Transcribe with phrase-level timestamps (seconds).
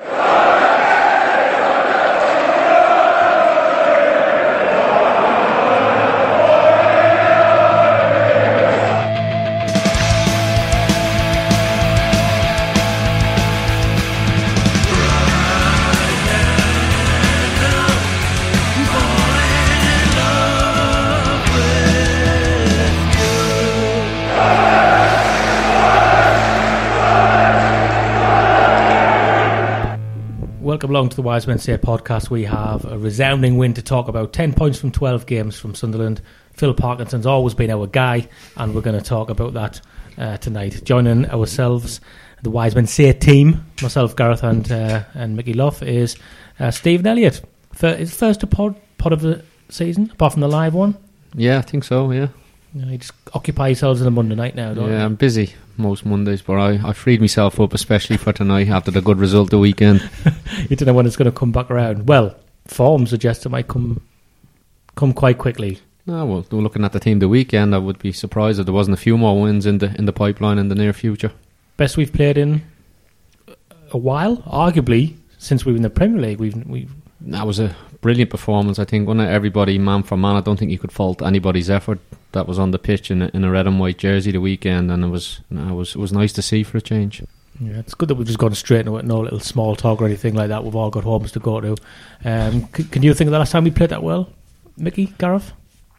[0.00, 0.24] achieve
[30.80, 32.30] Welcome along to the Wise Men Say podcast.
[32.30, 34.32] We have a resounding win to talk about.
[34.32, 36.22] 10 points from 12 games from Sunderland.
[36.54, 39.82] Phil Parkinson's always been our guy, and we're going to talk about that
[40.16, 40.80] uh, tonight.
[40.82, 42.00] Joining ourselves,
[42.42, 46.16] the Wise Men Say team, myself, Gareth, and uh, and Mickey Luff, is
[46.58, 47.42] uh, Stephen Elliott.
[47.74, 50.96] Fir- is first pod, pod of the season, apart from the live one.
[51.34, 52.10] Yeah, I think so.
[52.10, 52.28] Yeah,
[52.72, 55.00] You, know, you just occupy yourselves on a Monday night now, don't yeah.
[55.00, 55.04] you?
[55.04, 59.00] I'm busy most Mondays, but I, I freed myself up, especially for tonight after the
[59.00, 60.08] good result the weekend.
[60.68, 62.06] You don't know when it's going to come back around.
[62.06, 64.02] Well, form suggests it might come
[64.94, 65.80] come quite quickly.
[66.06, 68.94] No, well, looking at the team the weekend, I would be surprised if there wasn't
[68.94, 71.32] a few more wins in the in the pipeline in the near future.
[71.76, 72.62] best we've played in
[73.90, 76.38] a while, arguably since we were in the Premier League.
[76.38, 76.92] We've we've
[77.22, 78.78] That was a brilliant performance.
[78.78, 79.18] I think, it?
[79.20, 80.36] Everybody, man for man.
[80.36, 82.00] I don't think you could fault anybody's effort
[82.32, 84.90] that was on the pitch in a, in a red and white jersey the weekend,
[84.90, 87.22] and it was no, it was it was nice to see for a change.
[87.60, 90.06] yeah, it's good that we've just gone straight into it, no little small talk or
[90.06, 90.64] anything like that.
[90.64, 91.76] We've all got homes to go to.
[92.24, 94.30] Um, c- can you think of the last time we played that well,
[94.76, 95.52] Mickey Gareth?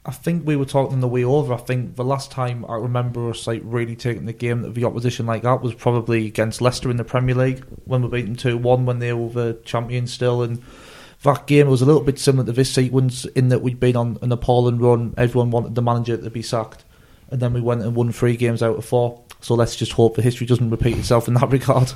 [0.03, 1.53] I think we were talking the way over.
[1.53, 4.85] I think the last time I remember us like really taking the game of the
[4.85, 8.35] opposition like that was probably against Leicester in the Premier League when we beat them
[8.35, 10.41] two one when they were the champions still.
[10.41, 10.63] And
[11.23, 14.17] that game was a little bit similar to this sequence in that we'd been on
[14.21, 15.13] an appalling run.
[15.17, 16.83] Everyone wanted the manager to be sacked,
[17.29, 19.21] and then we went and won three games out of four.
[19.39, 21.93] So let's just hope the history doesn't repeat itself in that regard.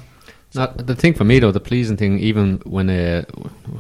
[0.54, 3.26] Now, the thing for me though, the pleasing thing, even when uh,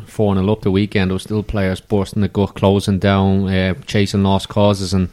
[0.07, 3.75] four and up the weekend, there was still players bursting the gut, closing down, uh,
[3.85, 5.09] chasing lost causes, and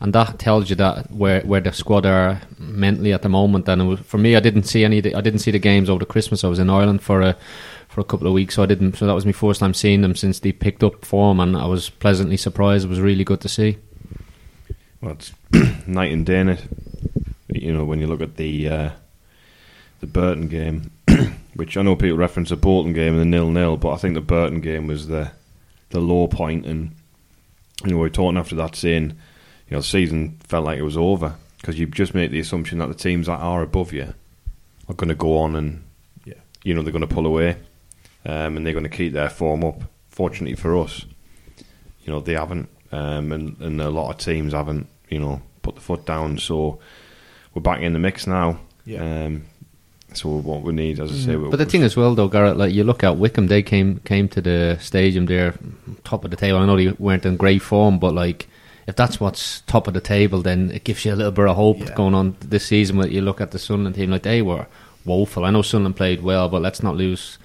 [0.00, 3.66] and that tells you that where where the squad are mentally at the moment.
[3.66, 4.98] And was, for me, I didn't see any.
[5.14, 6.44] I didn't see the games over the Christmas.
[6.44, 7.36] I was in Ireland for a
[7.96, 8.94] for a couple of weeks, so I didn't.
[8.98, 11.64] So that was my first time seeing them since they picked up form, and I
[11.64, 12.84] was pleasantly surprised.
[12.84, 13.78] It was really good to see.
[15.00, 15.32] Well, it's
[15.86, 16.60] night and day, innit?
[17.48, 18.90] You know, when you look at the uh,
[20.00, 20.90] the Burton game,
[21.54, 24.12] which I know people reference the Bolton game and the nil nil, but I think
[24.12, 25.30] the Burton game was the
[25.88, 26.94] the low point, and
[27.82, 29.04] you know we were talking after that saying,
[29.70, 32.76] you know, the season felt like it was over because you just make the assumption
[32.80, 34.12] that the teams that are above you
[34.86, 35.82] are going to go on and
[36.26, 36.34] Yeah.
[36.62, 37.56] you know they're going to pull away,
[38.26, 39.82] um, and they're going to keep their form up.
[40.10, 41.04] Fortunately for us,
[42.04, 45.74] you know they haven't, um, and and a lot of teams haven't, you know, put
[45.74, 46.38] the foot down.
[46.38, 46.78] So
[47.54, 48.58] we're back in the mix now.
[48.84, 49.24] Yeah.
[49.26, 49.44] Um,
[50.14, 52.56] so what we need, as I say, we But the thing as well, though, Gareth,
[52.56, 55.54] like you look at Wycombe, they came came to the stadium there,
[56.04, 56.58] top of the table.
[56.58, 58.48] I know they weren't in great form, but like
[58.86, 61.56] if that's what's top of the table, then it gives you a little bit of
[61.56, 61.94] hope Yeah.
[61.94, 62.96] going on this season.
[62.96, 64.66] When you look at the Sunderland team, like they were
[65.04, 65.44] woeful.
[65.44, 67.36] I know Sunderland played well, but let's not lose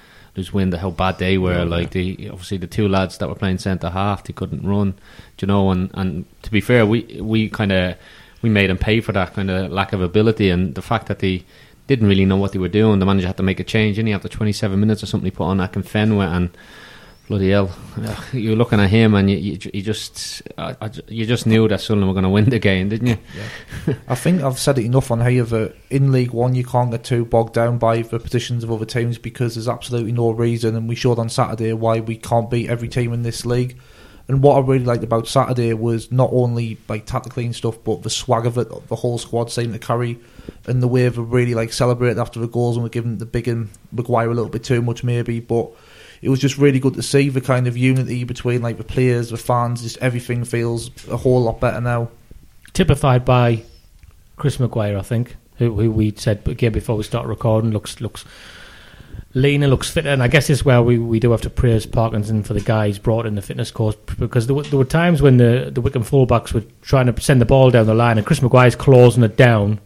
[0.42, 1.60] lose wind of how bad they were.
[1.60, 1.64] Yeah.
[1.64, 4.96] like the obviously the two lads that were playing centre half, they couldn't run.
[5.40, 5.72] You know?
[5.72, 7.96] And and to be fair, we we kind of
[8.42, 11.20] we made them pay for that kind of lack of ability and the fact that
[11.20, 11.44] they
[11.88, 13.00] didn't really know what they were doing.
[13.00, 15.32] The manager had to make a change, and he after 27 minutes or something, he
[15.32, 16.50] put on Akinfenwa and
[17.32, 17.72] bloody hell,
[18.34, 21.80] you're looking at him and you you, you just I, I, you just knew that
[21.80, 23.18] Sunderland were going to win the game, didn't you?
[24.10, 27.06] I think I've said it enough on here that in League One you can't get
[27.06, 30.90] too bogged down by the positions of other teams because there's absolutely no reason, and
[30.90, 33.80] we showed on Saturday why we can't beat every team in this league.
[34.28, 38.04] And what I really liked about Saturday was not only like tactically and stuff, but
[38.04, 40.20] the swag of it, the whole squad seemed to carry,
[40.68, 43.48] and the way they really like celebrated after the goals and were giving the big
[43.48, 45.72] and Maguire a little bit too much maybe, but
[46.22, 49.30] it was just really good to see the kind of unity between like the players,
[49.30, 52.10] the fans, just everything feels a whole lot better now.
[52.74, 53.64] typified by
[54.38, 58.26] Chris Maguire, I think, who, who we said again before we start recording looks looks
[59.34, 61.86] leaner, looks fitter, and I guess this is where we, we do have to praise
[61.86, 64.86] Parkinson for the guy he's brought in the fitness course because there were, there were
[64.86, 68.18] times when the the Wycombe fullbacks were trying to send the ball down the line
[68.18, 69.80] and Chris Maguire's closing it down.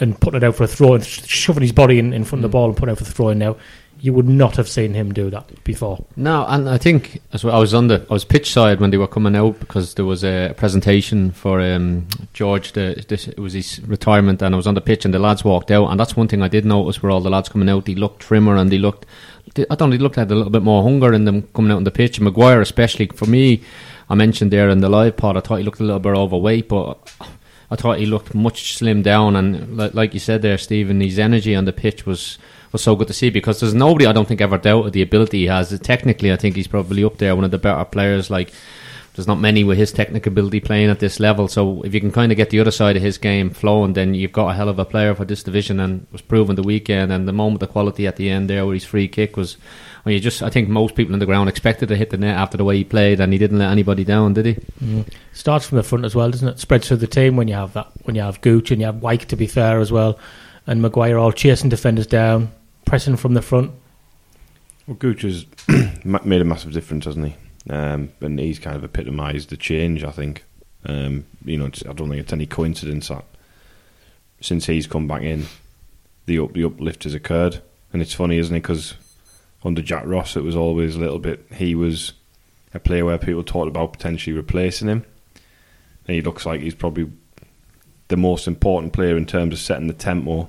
[0.00, 2.44] and putting it out for a throw and sh- shoving his body in, in front
[2.44, 2.58] of the Mm.
[2.58, 3.56] ball and putting it out for the throw in now.
[4.00, 6.04] You would not have seen him do that before.
[6.16, 8.90] No, and I think as well, I was on the I was pitch side when
[8.90, 12.72] they were coming out because there was a presentation for um, George.
[12.72, 15.44] The, this, it was his retirement, and I was on the pitch, and the lads
[15.44, 15.90] walked out.
[15.90, 18.20] And that's one thing I did notice where all the lads coming out, they looked
[18.20, 19.06] trimmer and they looked.
[19.54, 21.72] They, I don't know, they looked like a little bit more hunger in them coming
[21.72, 22.18] out on the pitch.
[22.18, 23.62] And Maguire, especially for me,
[24.08, 26.68] I mentioned there in the live pod, I thought he looked a little bit overweight,
[26.68, 26.98] but.
[27.70, 31.54] I thought he looked much slimmed down, and like you said there, Stephen, his energy
[31.54, 32.38] on the pitch was
[32.72, 35.38] was so good to see because there's nobody I don't think ever doubted the ability
[35.38, 35.78] he has.
[35.80, 38.30] Technically, I think he's probably up there, one of the better players.
[38.30, 38.52] Like
[39.14, 41.48] there's not many with his technical ability playing at this level.
[41.48, 44.14] So if you can kind of get the other side of his game flowing, then
[44.14, 47.10] you've got a hell of a player for this division, and was proven the weekend.
[47.10, 49.56] And the moment the quality at the end there, where his free kick was.
[50.04, 52.36] Well, you just, I think most people on the ground expected to hit the net
[52.36, 54.54] after the way he played, and he didn't let anybody down, did he?
[54.54, 55.00] Mm-hmm.
[55.32, 56.60] Starts from the front as well, doesn't it?
[56.60, 57.88] Spreads through the team when you have that.
[58.04, 60.18] When you have Gooch and you have Wyke, to be fair as well,
[60.68, 62.52] and Maguire all chasing defenders down,
[62.88, 63.70] pressing from the front.
[64.86, 65.44] Well, Gooch has
[66.04, 67.36] made a massive difference, hasn't he?
[67.70, 70.44] Um, and he's kind of epitomised the change, I think.
[70.86, 73.24] Um, you know, I don't think it's any coincidence that
[74.40, 75.46] since he's come back in,
[76.26, 77.60] the up, the uplift has occurred.
[77.92, 78.60] And it's funny, isn't it?
[78.60, 78.94] Because
[79.64, 81.44] under Jack Ross, it was always a little bit.
[81.54, 82.14] He was
[82.72, 85.04] a player where people talked about potentially replacing him,
[86.06, 87.10] and he looks like he's probably
[88.08, 90.48] the most important player in terms of setting the tempo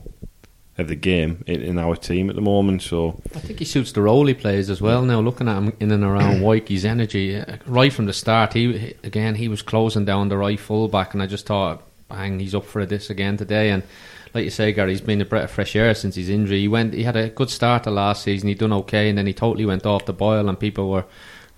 [0.79, 2.81] of the game in, in our team at the moment.
[2.81, 5.01] So I think he suits the role he plays as well.
[5.03, 8.77] Now looking at him in and around Wyke's energy, uh, right from the start, he
[8.77, 12.55] he- again he was closing down the right fullback, and I just thought, bang, he's
[12.55, 13.69] up for this again today.
[13.71, 13.83] And
[14.33, 16.59] like you say, Gary, he's been a breath of fresh air since his injury.
[16.59, 18.47] He went, he had a good start to last season.
[18.47, 21.05] He done okay, and then he totally went off the boil, and people were.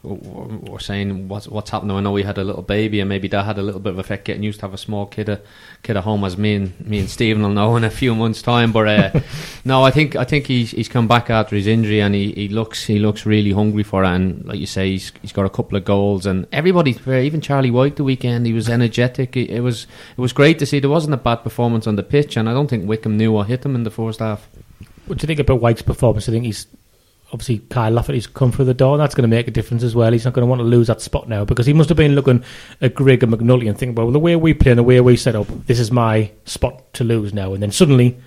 [0.04, 1.96] Were saying what's what's happening.
[1.96, 4.00] I know he had a little baby, and maybe that had a little bit of
[4.00, 5.42] effect getting used to have a small kid, a,
[5.84, 8.42] kid at home, as me and me and Stephen will know in a few months'
[8.42, 8.72] time.
[8.72, 9.20] But uh,
[9.66, 12.48] no, I think I think he's he's come back after his injury, and he, he
[12.48, 14.08] looks he looks really hungry for it.
[14.08, 17.70] And like you say, he's he's got a couple of goals, and everybody, even Charlie
[17.70, 19.38] Wyke, the weekend, he was energetic.
[19.38, 19.86] It, it was
[20.18, 20.80] it was great to see.
[20.80, 23.50] There wasn't a bad performance on the pitch, and I don't think Wycombe knew what
[23.50, 24.50] hit him in the first half.
[25.06, 26.28] What do you think about Wyke's performance?
[26.28, 26.66] I think he's
[27.34, 28.98] obviously Kyle Lafferty's come through the door.
[28.98, 30.12] That's going to make a difference as well.
[30.12, 32.16] He's not going to want to lose that spot now because he must have been
[32.16, 32.44] looking
[32.82, 35.16] at Grigg and McNulty and thinking, well, the way we play and the way we
[35.16, 37.54] set up, this is my spot to lose now.
[37.54, 38.18] And then suddenly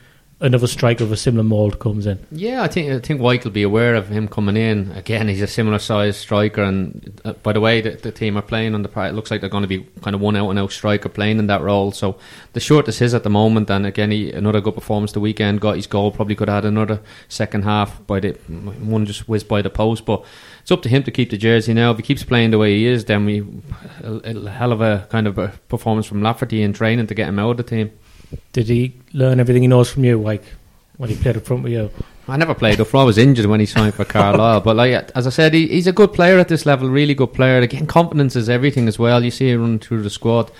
[0.45, 2.19] another striker of a similar mould comes in.
[2.31, 4.93] Yeah, I think I think Wyke will be aware of him coming in.
[4.93, 8.43] Again, he's a similar size striker, and uh, by the way that the team are
[8.43, 10.59] playing on the it looks like they're going to be kind of one out and
[10.59, 11.91] out striker playing in that role.
[11.93, 12.19] So
[12.53, 15.61] the short is at the moment, and again, he, another good performance the weekend.
[15.61, 16.13] Got his goal.
[16.13, 20.05] Probably could have had another second half by the one just whizzed by the post,
[20.05, 20.25] but.
[20.63, 21.91] It's up to him to keep the jersey now.
[21.91, 23.47] If he keeps playing the way he is, then we
[24.03, 27.29] a, a hell of a kind of a performance from Lafferty in training to get
[27.29, 27.91] him out of the team.
[28.53, 30.45] Did he learn everything he knows from you, like
[30.97, 31.91] when he played up front with you?
[32.27, 32.87] I never played up.
[32.87, 33.03] front.
[33.03, 34.63] I was injured when he signed for Carlisle.
[34.63, 36.89] but like as I said, he, he's a good player at this level.
[36.89, 37.59] Really good player.
[37.59, 39.23] Again, confidence is everything as well.
[39.23, 40.51] You see him running through the squad.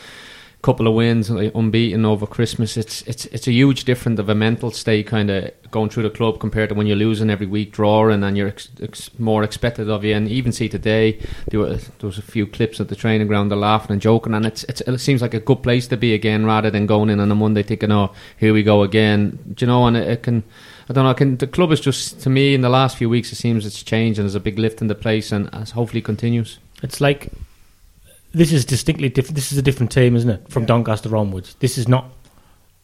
[0.65, 2.79] Couple of wins, unbeaten over Christmas.
[2.79, 6.09] It's it's it's a huge difference of a mental state, kind of going through the
[6.09, 9.91] club compared to when you're losing every week, drawing, and you're ex- ex- more expected
[9.91, 10.15] of you.
[10.15, 11.21] And even see today,
[11.51, 14.33] there, were, there was a few clips at the training ground, they're laughing and joking,
[14.33, 17.11] and it's, it's it seems like a good place to be again, rather than going
[17.11, 19.87] in on a Monday thinking, "Oh, here we go again." Do you know?
[19.87, 20.45] And it, it can.
[20.89, 21.13] I don't know.
[21.13, 23.31] Can, the club is just to me in the last few weeks.
[23.33, 26.01] It seems it's changed and there's a big lift in the place, and as hopefully
[26.01, 26.59] continues.
[26.83, 27.33] It's like
[28.35, 29.37] this is distinctly different.
[29.37, 30.49] This is a different team, isn't it?
[30.49, 32.11] From Doncaster onwards, this is not.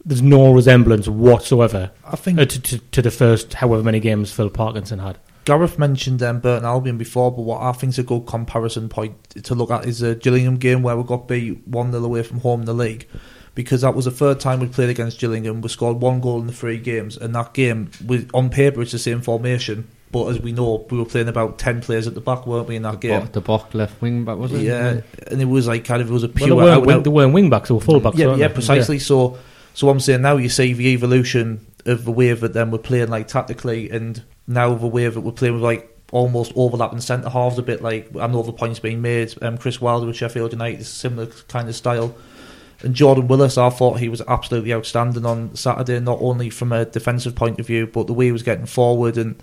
[0.03, 4.33] There's no resemblance whatsoever I think uh, to, to, to the first however many games
[4.33, 5.19] Phil Parkinson had.
[5.45, 9.31] Gareth mentioned um, Burton Albion before, but what I think is a good comparison point
[9.31, 12.41] to look at is the Gillingham game where we got beat 1 0 away from
[12.41, 13.09] home in the league.
[13.55, 15.61] Because that was the third time we played against Gillingham.
[15.61, 18.93] We scored one goal in the three games, and that game, we, on paper, it's
[18.93, 19.89] the same formation.
[20.13, 22.75] But as we know, we were playing about 10 players at the back, weren't we,
[22.77, 23.29] in that game?
[23.31, 24.63] The back left wing back was it?
[24.63, 26.79] Yeah, and it was like kind of, it was a Well, pure they weren't, out
[26.79, 28.17] and wing, they weren't wing backs, they were full backs.
[28.19, 28.55] yeah, yeah, they?
[28.55, 28.99] precisely.
[28.99, 29.39] So,
[29.73, 33.09] so I'm saying now you see the evolution of the way that then we're playing
[33.09, 37.59] like tactically, and now the way that we're playing with like almost overlapping centre halves
[37.59, 37.81] a bit.
[37.81, 39.33] Like I know the points being made.
[39.43, 42.17] Um, Chris Wilder with Sheffield United is a similar kind of style.
[42.83, 46.85] And Jordan Willis, I thought he was absolutely outstanding on Saturday, not only from a
[46.87, 49.41] defensive point of view, but the way he was getting forward and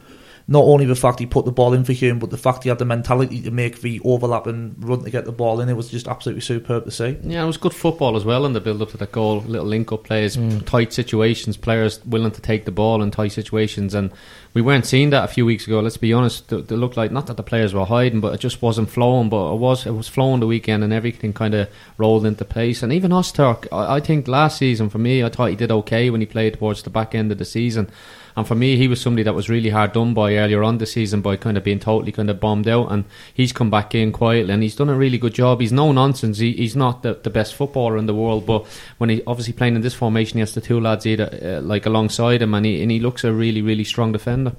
[0.49, 2.69] not only the fact he put the ball in for Hume, but the fact he
[2.69, 5.67] had the mentality to make the overlap and run to get the ball in.
[5.67, 7.17] It was just absolutely superb to see.
[7.21, 9.41] Yeah, it was good football as well in the build up to that goal.
[9.41, 10.65] Little link up plays, mm.
[10.65, 14.09] tight situations, players willing to take the ball in tight situations, and
[14.53, 15.81] we weren't seeing that a few weeks ago.
[15.81, 16.51] Let's be honest.
[16.53, 19.27] It looked like not that the players were hiding, but it just wasn't flowing.
[19.27, 22.81] But it was it was flowing the weekend, and everything kind of rolled into place.
[22.83, 26.09] And even Öztürk, I, I think last season for me, I thought he did okay
[26.09, 27.89] when he played towards the back end of the season.
[28.37, 30.85] And for me, he was somebody that was really hard done by earlier on the
[30.85, 32.91] season by kind of being totally kind of bombed out.
[32.91, 35.59] And he's come back in quietly and he's done a really good job.
[35.59, 36.37] He's no nonsense.
[36.37, 38.67] He, he's not the, the best footballer in the world, but
[38.99, 41.87] when he obviously playing in this formation, he has the two lads either uh, like
[41.87, 44.55] alongside him, and he and he looks a really really strong defender.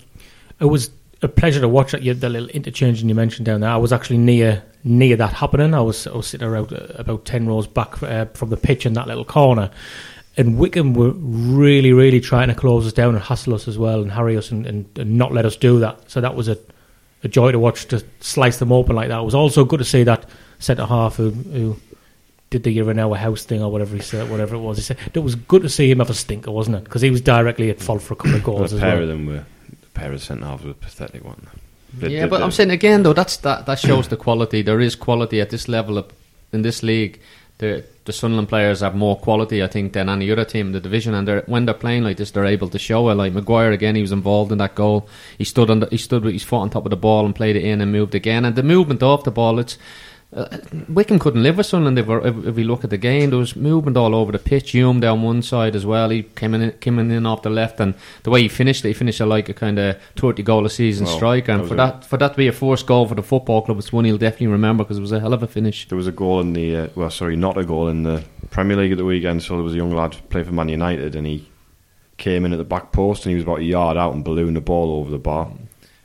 [0.59, 0.91] It was
[1.23, 2.03] a pleasure to watch that.
[2.03, 3.71] The little interchange you mentioned down there.
[3.71, 5.73] I was actually near near that happening.
[5.73, 8.87] I was I was sitting around uh, about ten rows back uh, from the pitch
[8.87, 9.71] in that little corner,
[10.38, 14.00] and Wycombe were really really trying to close us down and hassle us as well
[14.00, 16.11] and harry us and, and, and not let us do that.
[16.11, 16.57] So that was a
[17.25, 19.18] a joy to watch to slice them open like that.
[19.21, 20.25] It was also good to see that
[20.59, 21.30] centre half who.
[21.30, 21.76] who
[22.50, 24.78] did the year in our house thing or whatever he said, whatever it was.
[24.78, 26.85] He said it was good to see him have a stinker, wasn't it?
[26.85, 29.02] Because he was directly at fault for a couple of goals the as pair well.
[29.02, 32.09] of them were the pair of centre halves were pathetic, weren't they?
[32.09, 34.62] They- yeah, they- but they- I'm saying again though that's that that shows the quality.
[34.62, 36.11] There is quality at this level of,
[36.54, 37.21] in this league.
[37.59, 40.81] The the Sunderland players have more quality, I think, than any other team in the
[40.81, 41.12] division.
[41.12, 43.17] And they're, when they're playing like this, they're able to show it.
[43.17, 45.07] Like Maguire again, he was involved in that goal.
[45.37, 47.37] He stood on the, he stood with his foot on top of the ball and
[47.37, 48.47] played it in and moved again.
[48.47, 49.77] And the movement off the ball, it's
[50.31, 50.59] uh,
[50.91, 53.31] Wycombe couldn't live with Sunderland if, we're- if, if we look at the game.
[53.31, 54.73] There was movement all over the pitch.
[54.73, 56.11] Hume down one side as well.
[56.11, 57.95] He came in, came in off the left, and
[58.25, 61.07] the way he finished it, he finished like a kind of thirty goal a season
[61.07, 61.53] Well, striker.
[61.53, 63.91] And for that for that to be a first goal for the football club, it's
[63.93, 65.89] one he'll definitely remember because it was a hell of a finish.
[65.89, 68.77] There was a goal in the uh, well, sorry, not a goal in the Premier
[68.77, 69.43] League at the weekend.
[69.43, 71.49] So there was a young lad playing for Man United, and he
[72.19, 74.57] came in at the back post, and he was about a yard out and ballooned
[74.57, 75.51] the ball over the bar,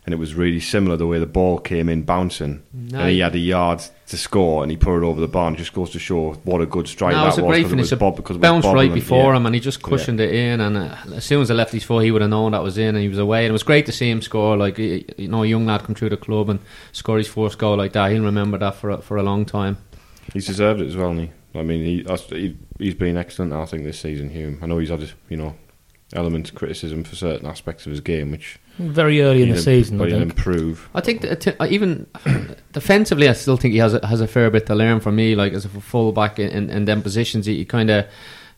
[0.06, 3.34] and it was really similar the way the ball came in bouncing, and he had
[3.36, 3.82] a yard
[4.14, 6.62] to score, and he put it over the bar, and just goes to show what
[6.62, 7.92] a good strike No, that was a great because it finish.
[7.92, 9.38] was bob, because it bounced right before yeah.
[9.38, 10.62] him, and he just cushioned it in.
[10.62, 12.78] And uh, as soon as I left his foot, he would have known that was
[12.78, 13.46] in, and he was away.
[13.46, 14.56] And it was great to see him score.
[14.56, 16.60] Like you know, a young lad come through the club and
[16.92, 18.12] score his first goal like that.
[18.12, 19.78] He'll remember that for a, for a long time.
[20.32, 21.10] He's deserved it as well.
[21.10, 21.60] Hasn't he?
[21.60, 23.54] I mean, he, he he's been excellent.
[23.54, 24.60] I think this season, Hume.
[24.62, 25.56] I know he's had you know
[26.14, 30.00] elements of criticism for certain aspects of his game, which Very early in the season,
[30.00, 30.32] but I he'll think.
[30.32, 30.90] improve.
[30.96, 32.08] I think that, uh, even
[32.72, 35.36] defensively, I still think he has a, has a fair bit to learn from me.
[35.36, 38.08] Like as a full back in, in, in them positions, he, he kind of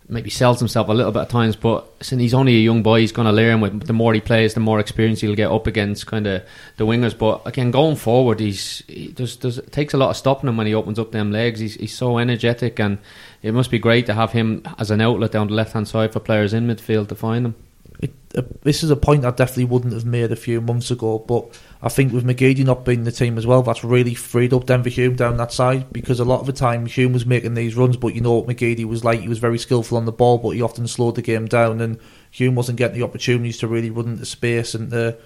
[0.07, 1.57] maybe sells himself a little bit at times.
[1.57, 3.59] But since he's only a young boy, he's going to learn.
[3.59, 6.43] With the more he plays, the more experience he'll get up against kind of
[6.77, 7.17] the wingers.
[7.17, 10.57] But again, going forward, he's he does does it takes a lot of stopping him
[10.57, 11.59] when he opens up them legs.
[11.59, 12.99] He's he's so energetic, and
[13.41, 16.13] it must be great to have him as an outlet down the left hand side
[16.13, 17.55] for players in midfield to find him.
[17.99, 21.19] It, uh, this is a point I definitely wouldn't have made a few months ago,
[21.19, 24.53] but I think with McGeady not being in the team as well, that's really freed
[24.53, 27.53] up Denver Hume down that side because a lot of the time Hume was making
[27.53, 30.11] these runs, but you know what McGeady was like, he was very skillful on the
[30.11, 31.99] ball, but he often slowed the game down, and
[32.31, 35.17] Hume wasn't getting the opportunities to really run into space and to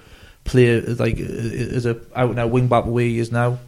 [0.44, 3.60] play like uh, as a out and out wing back way he is now.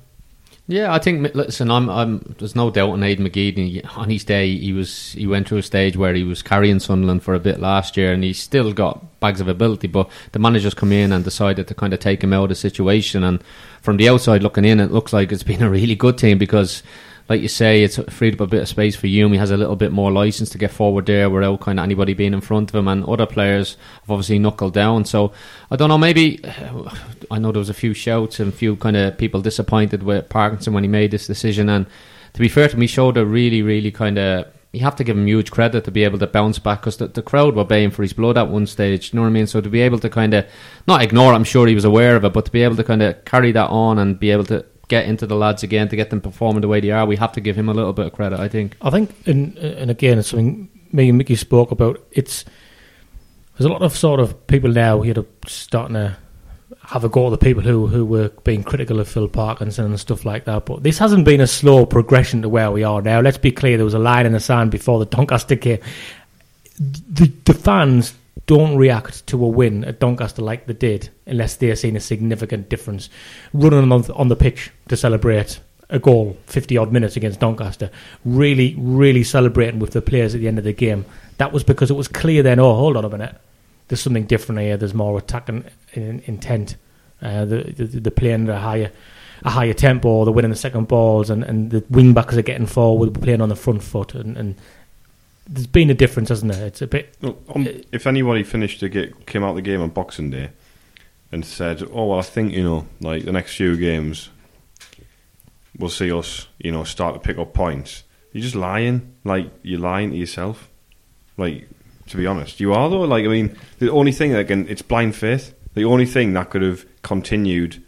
[0.72, 1.36] Yeah, I think.
[1.36, 1.90] Listen, I'm.
[1.90, 2.36] I'm.
[2.40, 3.86] There's no doubt on Aidan McGee.
[3.98, 5.12] On his day, he was.
[5.12, 8.14] He went through a stage where he was carrying Sunderland for a bit last year,
[8.14, 9.88] and he's still got bags of ability.
[9.88, 12.56] But the managers come in and decided to kind of take him out of the
[12.56, 13.22] situation.
[13.22, 13.44] And
[13.82, 16.84] from the outside looking in, it looks like it's been a really good team because,
[17.30, 19.32] like you say, it's freed up a bit of space for Hume.
[19.32, 22.14] He has a little bit more license to get forward there without kind of anybody
[22.14, 22.88] being in front of him.
[22.88, 25.06] And other players have obviously knuckled down.
[25.06, 25.32] So
[25.70, 25.98] I don't know.
[25.98, 26.42] Maybe
[27.32, 30.30] I know there was a few shouts and a few kind of people disappointed with
[30.30, 31.70] Parkinson when he made this decision.
[31.70, 31.86] And
[32.34, 34.48] to be fair to him, he showed a really, really kind of.
[34.74, 37.08] You have to give him huge credit to be able to bounce back because the,
[37.08, 39.12] the crowd were baying for his blood at one stage.
[39.12, 39.46] You know what I mean?
[39.46, 40.46] So to be able to kind of
[40.88, 43.02] not ignore, I'm sure he was aware of it, but to be able to kind
[43.02, 46.10] of carry that on and be able to get into the lads again to get
[46.10, 48.14] them performing the way they are, we have to give him a little bit of
[48.14, 48.40] credit.
[48.40, 48.76] I think.
[48.82, 52.06] I think, and, and again, it's something me and Mickey spoke about.
[52.12, 52.44] It's
[53.58, 56.18] there's a lot of sort of people now here to starting to
[56.84, 60.00] have a go at the people who who were being critical of Phil Parkinson and
[60.00, 60.66] stuff like that.
[60.66, 63.22] But this hasn't been a slow progression to where we are now.
[63.22, 63.78] Let's be clear.
[63.78, 65.80] There was a line in the sand before the Doncaster game.
[66.80, 68.14] The the fans
[68.48, 72.70] don't react to a win at Doncaster like they did unless they're seeing a significant
[72.70, 73.10] difference.
[73.54, 77.92] Running on, on the pitch to celebrate a goal 50 odd minutes against Doncaster,
[78.26, 81.06] really, really celebrating with the players at the end of the game.
[81.38, 83.36] That was because it was clear then, oh, hold on a minute,
[83.90, 86.78] there's something different here, there's more attacking in, intent.
[87.22, 88.92] Uh, the, the, the playing at a higher,
[89.44, 92.66] a higher tempo, they're winning the second balls, and, and the wing backs are getting
[92.66, 94.56] forward, playing on the front foot, and, and
[95.52, 96.66] there's been a difference, hasn't there?
[96.66, 97.16] It's a bit.
[97.22, 100.52] No, um, if anybody finished the get, came out of the game on Boxing Day,
[101.32, 104.30] and said, "Oh well, I think you know, like the next few games,
[105.78, 109.16] we'll see us, you know, start to pick up points." You're just lying.
[109.26, 110.70] Like you're lying to yourself.
[111.36, 111.68] Like
[112.08, 113.02] to be honest, you are though.
[113.02, 115.54] Like I mean, the only thing that can it's blind faith.
[115.74, 117.82] The only thing that could have continued,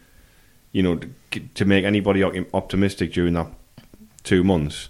[0.71, 0.99] you know,
[1.31, 3.47] to, to make anybody optimistic during that
[4.23, 4.87] two months,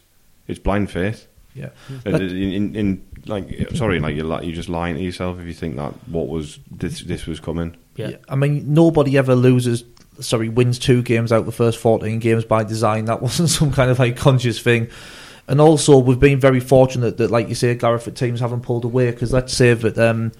[0.47, 1.27] it's blind faith.
[1.55, 1.69] Yeah.
[2.05, 5.45] And in, in, in like, sorry, like you're li- you're just lying to yourself if
[5.45, 7.77] you think that what was this this was coming.
[7.95, 8.09] Yeah.
[8.09, 9.83] Yeah, I mean, nobody ever loses.
[10.19, 13.05] Sorry, wins two games out of the first fourteen games by design.
[13.05, 14.89] That wasn't some kind of like conscious thing.
[15.47, 18.85] And also, we've been very fortunate that, like you say, Gareth, that teams haven't pulled
[18.85, 19.11] away.
[19.11, 20.31] Because let's say that um,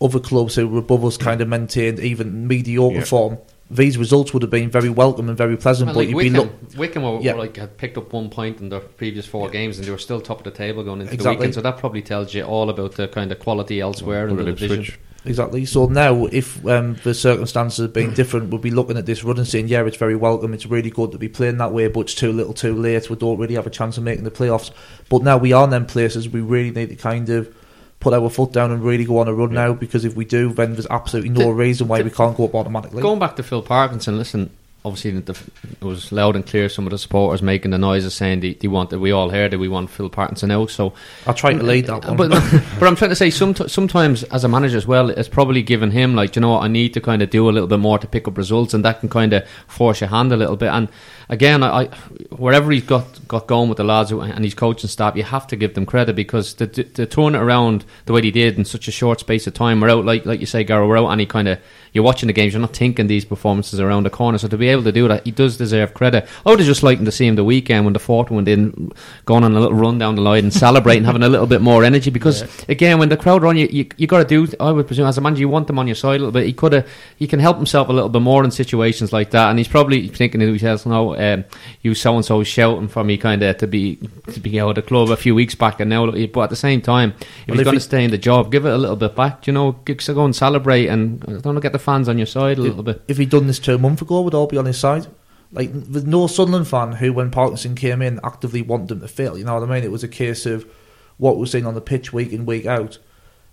[0.00, 3.04] other clubs who were above us kind of maintained even mediocre Yeah.
[3.04, 3.38] form.
[3.70, 5.88] These results would have been very welcome and very pleasant.
[5.88, 7.32] Well, but like you'd Wycombe, be look, Wycombe were, Yeah.
[7.34, 9.98] were like had picked up one point in their previous four games, and they were
[9.98, 11.54] still top of the table going into the weekend.
[11.54, 14.80] So that probably tells you all about the kind of quality elsewhere in the division.
[14.80, 14.98] Ipswich.
[15.24, 15.66] Exactly.
[15.66, 19.36] So now, if um, the circumstances had been different, we'll be looking at this run
[19.36, 20.54] and saying, "Yeah, it's very welcome.
[20.54, 23.10] It's really good to be playing that way, but it's too little, too late.
[23.10, 24.70] We don't really have a chance of making the playoffs."
[25.10, 26.28] But now we are in them places.
[26.28, 27.52] We really need to kind of
[28.00, 29.72] put our foot down and really go on a run now.
[29.72, 32.44] Because if we do, then there's absolutely no The- reason why the- we can't go
[32.44, 33.02] up automatically.
[33.02, 34.50] Going back to Phil Parkinson, listen,
[34.84, 35.36] obviously the,
[35.80, 36.68] it was loud and clear.
[36.68, 39.58] Some of the supporters making the noises saying they, they wanted, we all heard that
[39.58, 40.70] we want Phil Parkinson out.
[40.70, 40.94] So
[41.26, 42.16] I try to lead that one.
[42.16, 42.30] But,
[42.78, 45.90] but I'm trying to say, some, sometimes as a manager as well, it's probably given
[45.90, 47.98] him like, you know, what, I need to kind of do a little bit more
[47.98, 50.68] to pick up results, and that can kind of force your hand a little bit.
[50.68, 50.88] And
[51.28, 51.86] again, I,
[52.30, 55.56] wherever he's got got going with the lads and his coaching staff, you have to
[55.56, 58.64] give them credit because to, to, to turn it around the way he did in
[58.64, 61.10] such a short space of time, we're out like like you say, Garo, we're out
[61.10, 61.58] any kind of
[61.92, 64.38] you're watching the games, you're not thinking these performances around the corner.
[64.38, 66.28] So to be able to do that, he does deserve credit.
[66.44, 68.92] I would have just liked to see him the weekend when the fourth one didn't,
[69.24, 71.84] going on a little run down the line and celebrating, having a little bit more
[71.84, 72.10] energy.
[72.10, 74.54] Because again, when the crowd are on you, you, you got to do.
[74.60, 76.46] I would presume as a manager, you want them on your side a little bit.
[76.46, 79.50] He could have, he can help himself a little bit more in situations like that,
[79.50, 81.44] and he's probably thinking to himself, "No, um,
[81.82, 83.96] you so and so shouting for me, kind of to be
[84.32, 86.56] to be out of the club a few weeks back, and now." But at the
[86.56, 88.96] same time, if Well, he's going to stay in the job, give it a little
[88.96, 89.46] bit back.
[89.46, 92.58] You know, so go and celebrate, and I don't get the fans on your side
[92.58, 93.02] a little bit.
[93.08, 95.06] if he'd done this two months ago, we'd all be on his side.
[95.50, 99.38] Like, there's no Sunderland fan who, when Parkinson came in, actively wanted him to fail.
[99.38, 99.82] You know what I mean?
[99.82, 100.70] It was a case of
[101.16, 102.98] what we're seeing on the pitch week in, week out.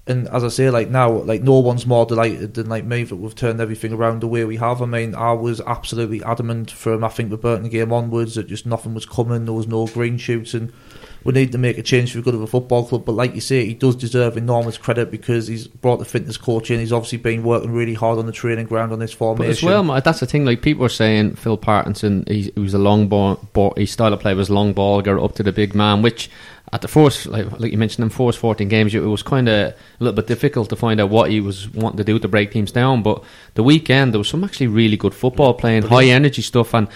[0.08, 3.16] And as I say, like now, like no one's more delighted than like me that
[3.16, 4.80] we've turned everything around the way we have.
[4.82, 8.68] I mean, I was absolutely adamant from I think the Burton game onwards that just
[8.68, 9.46] nothing was coming.
[9.46, 10.72] There was no green shoots, and
[11.24, 13.04] we need to make a change for the good of a football club.
[13.04, 16.70] But like you say, he does deserve enormous credit because he's brought the fitness coach
[16.70, 16.80] in.
[16.80, 19.48] He's obviously been working really hard on the training ground on this formation.
[19.48, 20.46] But as well, that's the thing.
[20.46, 23.74] Like people are saying, Phil Parkinson, he, he was a long ball, ball.
[23.76, 26.04] His style of play was long ball, get up to the big man.
[26.04, 26.30] Which
[26.74, 29.72] at the first, like, like you mentioned, in first fourteen games, it was kind of
[29.72, 32.52] a little bit difficult to find out what he was wanting to do to break
[32.52, 33.04] teams down.
[33.04, 33.24] But
[33.54, 36.88] the weekend, there was some actually really good football playing, high energy stuff, and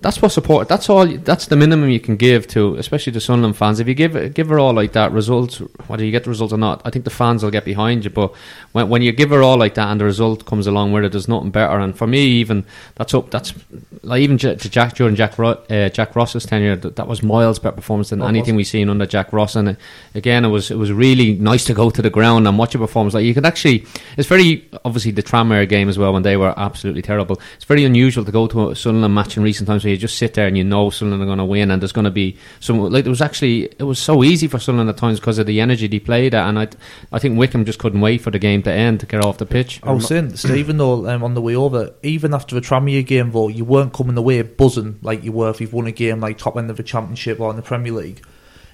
[0.00, 0.68] that's what support.
[0.68, 1.06] That's all.
[1.06, 3.80] That's the minimum you can give to, especially the Sunderland fans.
[3.80, 6.58] If you give give her all like that, results whether you get the results or
[6.58, 8.10] not, I think the fans will get behind you.
[8.10, 8.34] But
[8.72, 11.12] when when you give her all like that and the result comes along with it,
[11.12, 11.78] there's nothing better.
[11.78, 13.30] And for me, even that's up.
[13.30, 13.54] That's
[14.02, 17.76] like even to Jack during Jack uh, Jack Ross's tenure, that, that was miles better
[17.76, 19.56] performance than Oh, anything we've seen under Jack Ross.
[19.56, 19.78] And
[20.14, 22.78] again, it was it was really nice to go to the ground and watch a
[22.78, 23.14] performance.
[23.14, 23.86] Like you could actually,
[24.18, 27.40] it's very obviously the Tranmere game as well when they were absolutely terrible.
[27.54, 30.18] It's very unusual to go to a Sunderland match in recent times where you just
[30.18, 32.36] sit there and you know Sunderland are going to win and there's going to be
[32.60, 35.46] some like it was actually it was so easy for Sunderland at times because of
[35.46, 36.68] the energy they played at, and I
[37.12, 39.46] I think Wycombe just couldn't wait for the game to end to get off the
[39.46, 39.80] pitch.
[39.82, 43.30] I was saying, Stephen, though, um, on the way over, even after a Tranmere game,
[43.30, 46.38] though, you weren't coming away buzzing like you were if you've won a game like
[46.38, 48.22] top end of the Championship or in the Premier League.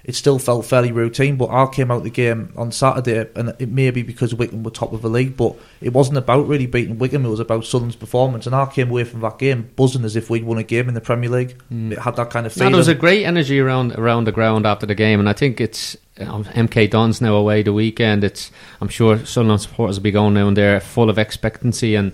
[0.04, 3.68] It still felt fairly routine, but I came out the game on Saturday, and it
[3.68, 6.98] may be because Wycombe were top of the league, but it wasn't about really beating
[6.98, 10.16] Wycombe, it was about Sunderland's performance, and I came away from that game buzzing as
[10.16, 11.56] if we'd won a game in the Premier League.
[11.72, 11.92] Mm.
[11.92, 12.72] It had that kind of No, feeling.
[12.72, 15.60] there was a great energy around around the ground after the game, and I think
[15.60, 18.22] it's MK Dons now away the weekend.
[18.22, 18.50] It's
[18.82, 22.12] I'm sure Sunderland supporters will be going down there full of expectancy, and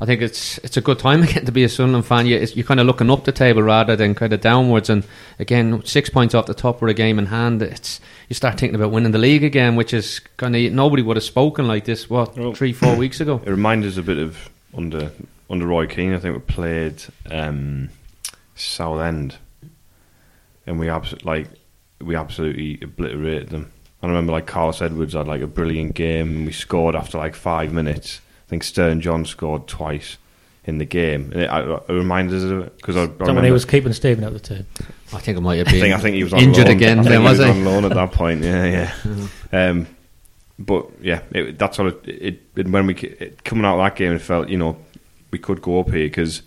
[0.00, 2.26] I think it's it's a good time again to be a Sunderland fan.
[2.26, 5.04] You, it's- you're kind of looking up the table rather than kind of downwards, and
[5.40, 7.60] again six points off the top with a game in hand.
[7.60, 11.16] It's you start thinking about winning the league again, which is kind of nobody would
[11.16, 12.08] have spoken like this.
[12.08, 13.42] What Well- three four weeks ago?
[13.44, 15.10] It reminds us a bit of under
[15.50, 16.14] under Roy Keane.
[16.14, 17.88] I think we played um,
[18.54, 19.38] Southend,
[20.68, 21.46] and we absolutely like
[22.00, 23.70] we absolutely obliterated them.
[24.02, 27.34] I remember like Carlos Edwards had like a brilliant game, and we scored after like
[27.34, 28.20] five minutes.
[28.46, 30.16] I think Stern John scored twice
[30.64, 33.08] in the game, and it, I- it reminds us of it because I, I Is
[33.10, 33.46] that when remember.
[33.46, 34.66] he was keeping Stephen out the team.
[35.12, 35.80] I think it might have I been.
[35.80, 36.76] think I think he was injured loan.
[36.76, 36.98] again.
[37.00, 37.52] I think Then he was was he?
[37.52, 38.42] on loan at that point.
[38.42, 38.64] Yeah,
[39.04, 39.26] yeah.
[39.52, 39.86] Um,
[40.58, 43.96] but yeah, it, that's what it, it, it when we it, coming out of that
[43.96, 44.76] game, it felt you know
[45.30, 46.42] we could go up here because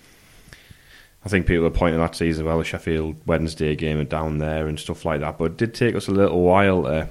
[1.26, 4.40] I think people are pointing that to as well the Sheffield Wednesday game and down
[4.40, 5.38] there and stuff like that.
[5.38, 6.84] But it did take us a little while.
[6.84, 7.08] To,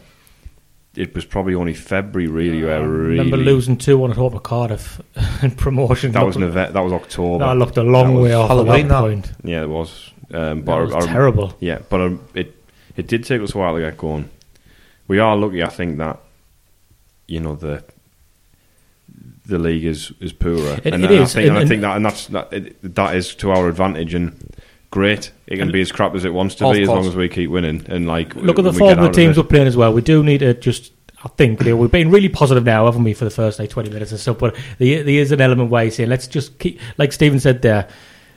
[0.95, 4.35] it was probably only February really where I really remember losing 2 1 at home
[4.35, 5.01] at Cardiff
[5.43, 6.13] in promotion.
[6.13, 7.47] That was Looked- Nove- that was October.
[7.47, 9.01] that looked a long That way off Halloween, that that.
[9.01, 9.33] point.
[9.45, 10.11] Yeah, it was.
[10.35, 11.57] Um, but That I- was I rem- terrible.
[11.61, 12.55] Yeah, but um, it
[12.97, 14.29] it did take us a while to get going.
[15.09, 16.19] We are lucky, I think, that
[17.27, 17.83] you know the
[19.47, 21.83] the league is is poorer, It- and, it and I think, and- and I think
[21.83, 24.37] that and that's that, it, that is to our advantage and.
[24.91, 25.33] Great!
[25.47, 27.49] It can be as crap as it wants to be, as long as we keep
[27.49, 27.83] winning.
[27.89, 29.91] And like, Look at the form of the teams we're playing as well.
[29.91, 30.93] We do need to just.
[31.25, 33.71] I think you know, we've been really positive now, haven't we, for the first like
[33.71, 34.37] twenty minutes and stuff.
[34.39, 37.63] But there, there is an element where you say, let's just keep, like Stephen said
[37.63, 37.89] there.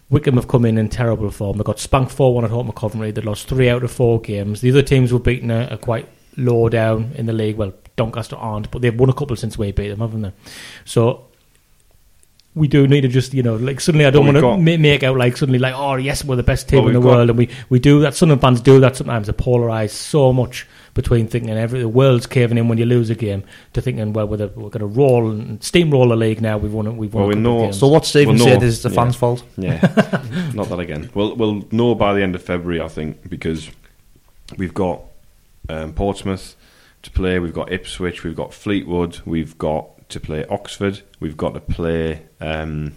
[0.10, 1.58] Wycombe have come in in terrible form.
[1.58, 3.12] They got spanked four one at home at Coventry.
[3.12, 4.62] They lost three out of four games.
[4.62, 7.58] The other teams were beaten are, are quite low down in the league.
[7.58, 10.32] Well, Doncaster aren't, but they've won a couple since we beat them, haven't they?
[10.86, 11.26] So
[12.54, 14.78] we do need to just you know like suddenly I don't want to got- ma-
[14.78, 17.30] make out like suddenly like oh yes we're the best team in the got- world
[17.30, 18.14] and we, we do that.
[18.16, 19.28] Some Sunderland fans do that sometimes.
[19.28, 23.16] They polarise so much between thinking every the world's caving in when you lose a
[23.16, 26.58] game to thinking well we're, the, we're going to roll and steamroll the league now.
[26.58, 26.94] We've won it.
[26.94, 27.24] We've won.
[27.24, 27.80] Well, we couple of know- games.
[27.80, 28.54] So what Stephen Well, no.
[28.54, 28.96] said is the Yeah.
[28.96, 29.44] fans' fault.
[29.58, 29.82] Yeah,
[30.54, 31.10] not that again.
[31.14, 33.70] We'll we'll know by the end of February, I think, because
[34.58, 35.02] we've got
[35.68, 36.56] um, Portsmouth
[37.06, 37.40] to play.
[37.40, 38.24] We've got Ipswich.
[38.24, 39.22] We've got Fleetwood.
[39.26, 41.02] We've got to play Oxford.
[41.20, 42.96] We've got to play um,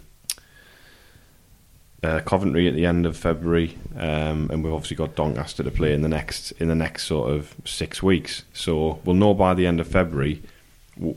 [2.03, 5.92] uh, Coventry at the end of February, um, and we've obviously got Doncaster to play
[5.94, 8.44] in the next in the next sort of six weeks.
[8.53, 10.42] So we'll know by the end of February.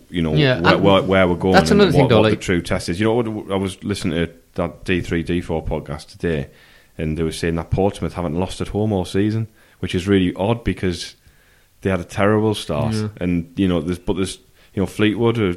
[0.10, 1.54] You know Yeah, where, where, where we're going.
[1.54, 3.00] that's and another thing what, though, what like- the true test is.
[3.00, 6.50] You know, what, I was listening to that D three D four podcast today,
[6.98, 9.48] and they were saying that Portsmouth haven't lost at home all season,
[9.80, 11.16] which is really odd because
[11.82, 13.10] they had a terrible start, Yeah.
[13.20, 14.38] and you know, there's but there's
[14.74, 15.38] you know Fleetwood.
[15.40, 15.56] Uh, are,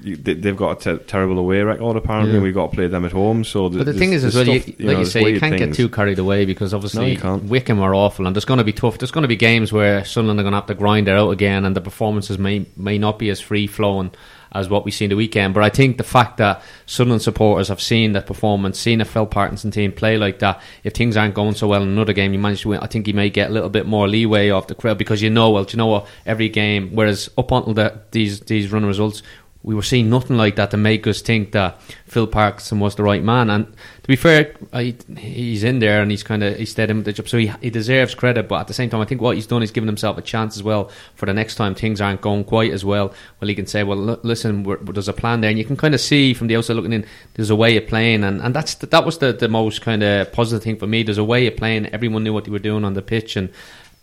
[0.00, 2.30] they, they've got a te- terrible away record apparently.
[2.30, 2.36] Yeah.
[2.36, 3.42] and We've got to play them at home.
[3.42, 5.88] So, But the thing is, as well, you, like you say, you can't get too
[5.88, 7.42] carried away because obviously you can't.
[7.44, 8.98] Wycombe are awful, and there's going to be tough.
[8.98, 11.30] There's going to be games where Sunderland are going to have to grind it out
[11.30, 14.12] again, and the performances may may not be as free flowing
[14.52, 15.54] as what we see in the weekend.
[15.54, 19.26] But I think the fact that Sunderland supporters have seen that performance, seen a Phil
[19.26, 22.38] Parkinson team play like that, if things aren't going so well in another game, you
[22.38, 22.80] manage to win.
[22.80, 25.30] I think you may get a little bit more leeway off the crowd because you
[25.30, 26.06] know, well, do you know what?
[26.26, 29.22] Every game, whereas up until the, these these run results.
[29.68, 33.02] We were seeing nothing like that to make us think that Phil Parkinson was the
[33.02, 33.50] right man.
[33.50, 37.12] And to be fair, I, he's in there and he's kind of he's in the
[37.12, 38.48] job, so he, he deserves credit.
[38.48, 40.56] But at the same time, I think what he's done is given himself a chance
[40.56, 43.12] as well for the next time things aren't going quite as well.
[43.40, 45.94] Well, he can say, "Well, l- listen, there's a plan there," and you can kind
[45.94, 47.04] of see from the outside looking in,
[47.34, 50.02] there's a way of playing, and, and that's the, that was the, the most kind
[50.02, 51.02] of positive thing for me.
[51.02, 51.88] There's a way of playing.
[51.88, 53.50] Everyone knew what they were doing on the pitch, and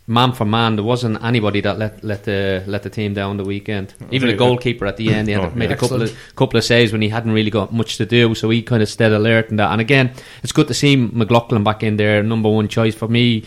[0.08, 3.44] man for man, there wasn't anybody that let let the let the team down the
[3.44, 3.94] weekend.
[4.10, 5.76] Even the goalkeeper at the end, he had Oh, made yeah.
[5.76, 8.34] a couple of couple of saves when he hadn't really got much to do.
[8.34, 9.70] So he kind of stayed alert and that.
[9.72, 13.44] And again, it's good to see McLaughlin back in there, number one choice for me.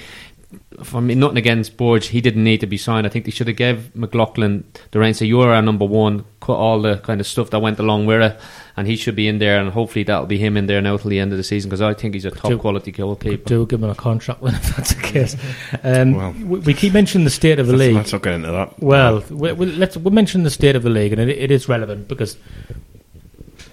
[0.84, 3.06] For me, nothing against Burge, he didn't need to be signed.
[3.06, 5.20] I think they should have gave McLaughlin the reins.
[5.20, 6.26] Say you're our number one.
[6.42, 8.40] Cut all the kind of stuff that went along with it,
[8.76, 9.60] and he should be in there.
[9.60, 11.82] And hopefully that'll be him in there now till the end of the season because
[11.84, 13.44] I think he's a top do- quality goalkeeper.
[13.48, 15.36] do give him a contract then if that's the case.
[15.84, 17.94] Um, Well, we, we keep mentioning the state of the league.
[17.96, 18.80] let's not get into that.
[18.82, 21.70] Well, we, we, let's we mention the state of the league, and it, it is
[21.70, 22.38] relevant because,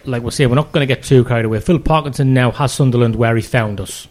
[0.05, 1.61] like we're saying, we're not going to get too carried away.
[1.61, 4.09] Phil Parkinson now has Sunderland where he found us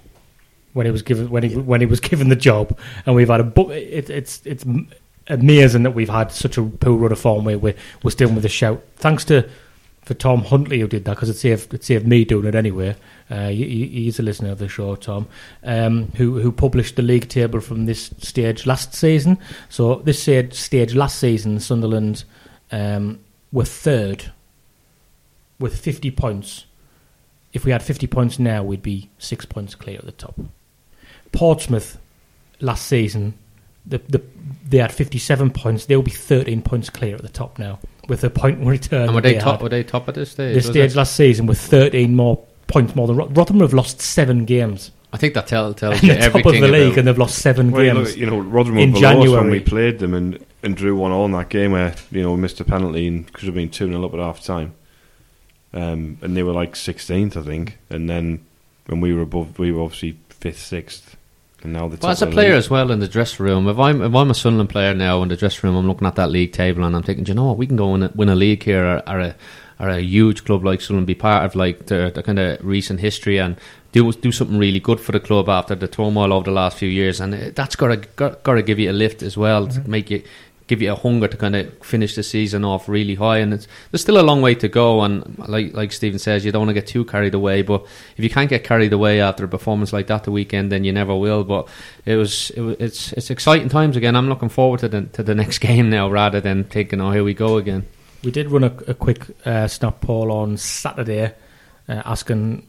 [0.75, 3.39] when he was given when he when he was given the job, and we've had
[3.39, 4.63] a bu- it, it's it's
[5.27, 8.45] amazing that we've had such a poor run of form where we're, we're still with
[8.45, 8.83] a shout.
[8.97, 9.49] Thanks to
[10.03, 12.95] for Tom Huntley who did that because it saved it saved me doing it anyway.
[13.29, 15.27] Uh, he, he- he's a listener of the show, Tom,
[15.63, 19.37] um, who who published the league table from this stage last season.
[19.69, 22.23] So this stage, stage last season, Sunderland
[22.71, 23.19] um,
[23.51, 24.31] were third
[25.59, 26.65] with fifty points.
[27.53, 30.37] If we had fifty points now, we'd be six points clear at the top.
[31.35, 31.97] Portsmouth
[32.61, 33.33] last season,
[33.85, 34.21] the, the,
[34.67, 35.85] they had fifty-seven points.
[35.85, 39.03] They'll be thirteen points clear at the top now with a point return.
[39.07, 39.55] and were that they top?
[39.59, 40.53] had Were they top at this stage?
[40.55, 40.95] this was stage it?
[40.97, 45.17] last season with 13 more points more than Rot- Rotherham have lost seven games I
[45.17, 47.37] think that tell, tells in you the top of everything the league and they've lost
[47.39, 48.09] seven Well, games.
[48.09, 51.11] look, you know, Rotherham in were below when we played them and, and drew one
[51.11, 53.69] all in that game where you know we missed a penalty and could have been
[53.69, 54.73] two 0 up at half time.
[55.73, 57.77] Um, and they were like sixteenth, I think.
[57.89, 58.45] And then
[58.87, 61.14] when we were above, we were obviously fifth, sixth,
[61.65, 62.57] and now the Well, as a top of the player league.
[62.59, 65.27] as well in the dressing room, if I'm if I'm a Sunderland player now in
[65.29, 67.45] the dressing room, I'm looking at that league table and I'm thinking, do you know
[67.45, 69.35] what, we can go and win a league here, or, or a
[69.77, 73.01] or a huge club like Sunderland, be part of like the, the kind of recent
[73.01, 73.57] history and
[73.91, 76.87] do do something really good for the club after the turmoil over the last few
[76.89, 79.67] years, and uh, that's got to got, got to give you a lift as well
[79.67, 79.83] Mm-hmm.
[79.83, 80.23] to make you
[80.67, 83.37] give you a hunger to kind of finish the season off really high.
[83.37, 85.01] And it's, there's still a long way to go.
[85.01, 87.61] And like like Stephen says, you don't want to get too carried away.
[87.61, 87.85] But
[88.17, 90.91] if you can't get carried away after a performance like that the weekend, then you
[90.91, 91.43] never will.
[91.43, 91.67] But
[92.05, 94.15] it was, it was it's it's exciting times again.
[94.15, 97.23] I'm looking forward to the to the next game now rather than thinking, oh, here
[97.23, 97.85] we go again.
[98.23, 101.33] We did run a, a quick uh, snap poll on Saturday,
[101.87, 102.65] uh, asking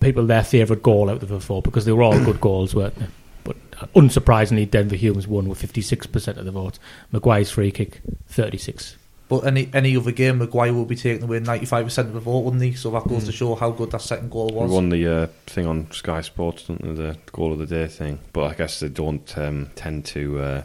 [0.00, 2.96] people their favourite goal out of the four because they were all good goals, weren't
[2.96, 3.06] they?
[3.44, 6.78] But uh, unsurprisingly, Denver Humans won with 56% of the vote.
[7.12, 8.96] Maguire's free kick, 36.
[9.28, 12.62] But any any other game, Maguire will be taking away 95% of the vote, wouldn't
[12.64, 12.72] he?
[12.74, 14.70] So that goes to show how good that second goal We was.
[14.72, 18.18] won the uh, thing on Sky Sports, don't they, the goal of the day thing.
[18.32, 20.62] But I guess they don't um, tend to uh,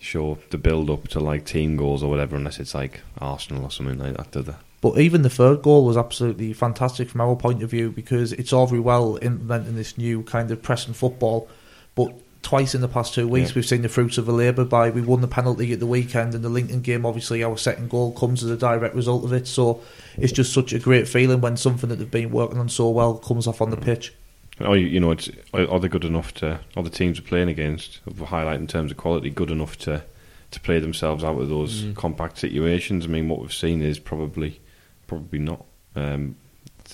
[0.00, 3.70] show the build up to like team goals or whatever, unless it's like Arsenal or
[3.70, 4.54] something like that, do they?
[4.80, 8.52] But even the third goal was absolutely fantastic from our point of view because it's
[8.52, 11.48] all very well implementing this new kind of pressing football,
[11.94, 13.54] but twice in the past two weeks Yeah.
[13.56, 16.34] we've seen the fruits of the labour by we won the penalty at the weekend
[16.34, 19.46] and the Lincoln game obviously our second goal comes as a direct result of it
[19.46, 19.80] so
[20.16, 23.14] it's just such a great feeling when something that they've been working on so well
[23.14, 24.12] comes off on the pitch
[24.60, 26.60] Or you, you know, it's are are they good enough to?
[26.76, 30.02] Are the teams we're playing against, a highlight in terms of quality, good enough to
[30.50, 31.94] to play themselves out of those Mm.
[31.94, 33.06] compact situations?
[33.06, 34.60] I mean, what we've seen is probably
[35.06, 35.64] probably not
[35.96, 36.36] um,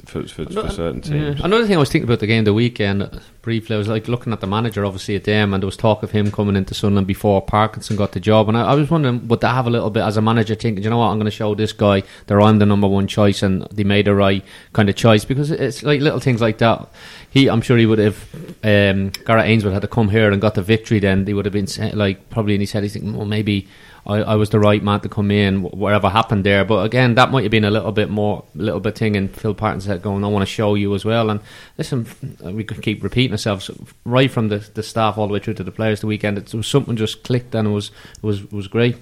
[0.06, 1.30] for, for, for certain Yeah.
[1.30, 1.40] teams.
[1.42, 4.32] Another thing I was thinking about the game the weekend briefly, I was like looking
[4.32, 7.06] at the manager obviously at them, and there was talk of him coming into Sunderland
[7.06, 9.90] before Parkinson got the job, and I, I was wondering would they have a little
[9.90, 12.38] bit as a manager thinking, you know what, I'm going to show this guy that
[12.38, 15.82] I'm the number one choice, and they made the right kind of choice because it's
[15.82, 16.88] like little things like that.
[17.30, 18.28] He, I'm sure he would have.
[18.62, 20.98] Um, Gareth Ainsworth had to come here and got the victory.
[20.98, 22.82] Then he would have been like probably in his head.
[22.82, 23.68] He's thinking, well, maybe
[24.06, 26.64] I, I was the right man to come in, whatever happened there.
[26.64, 29.14] But again, that might have been a little bit more, little bit thing.
[29.14, 31.40] And Phil Parton said, "Going, I want to show you as well." And
[31.76, 32.06] listen,
[32.40, 33.70] we could keep repeating ourselves
[34.04, 36.00] right from the, the staff all the way through to the players.
[36.00, 38.96] The weekend, it was something just clicked, and it was it was it was great.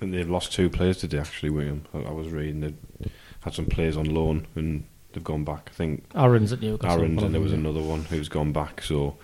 [0.00, 1.86] And they've lost two players today, actually, William.
[1.94, 4.84] I, I was reading they had some players on loan and
[5.18, 5.68] they've gone back.
[5.72, 7.00] I think Aaron's at Newcastle.
[7.00, 8.82] Aaron's and there was another one who's gone back.
[8.82, 9.16] So,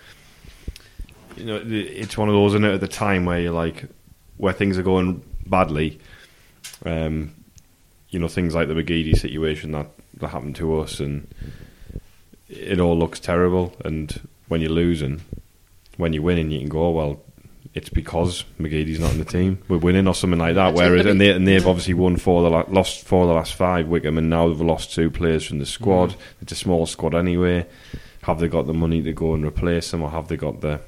[1.36, 3.86] you know, it's one of those, it, at the time where you're like,
[4.36, 6.00] where things are going badly,
[6.84, 7.32] um,
[8.10, 11.32] you know, things like the McGeady situation that, that happened to us, and
[12.48, 13.72] it all looks terrible.
[13.84, 15.22] And when you're losing,
[15.96, 17.20] when you're winning, you can go, oh, well,
[17.74, 19.58] it's because McGeady's not in the team.
[19.66, 20.74] We're winning or something like that.
[20.74, 23.54] Whereas, and, they, and they've obviously won four, the la- lost four of the last
[23.54, 26.14] five, Wycombe, and now they've lost two players from the squad.
[26.40, 27.66] It's a small squad anyway.
[28.22, 30.80] Have they got the money to go and replace them, or have they got the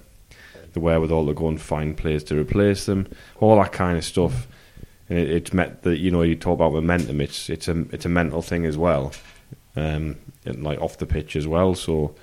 [0.72, 3.08] the wherewithal to go and find players to replace them?
[3.40, 4.46] All that kind of stuff.
[5.08, 7.20] And it, it's met that you know you talk about momentum.
[7.20, 9.12] It's it's a it's a mental thing as well,
[9.74, 11.74] um, and like off the pitch as well.
[11.74, 12.14] So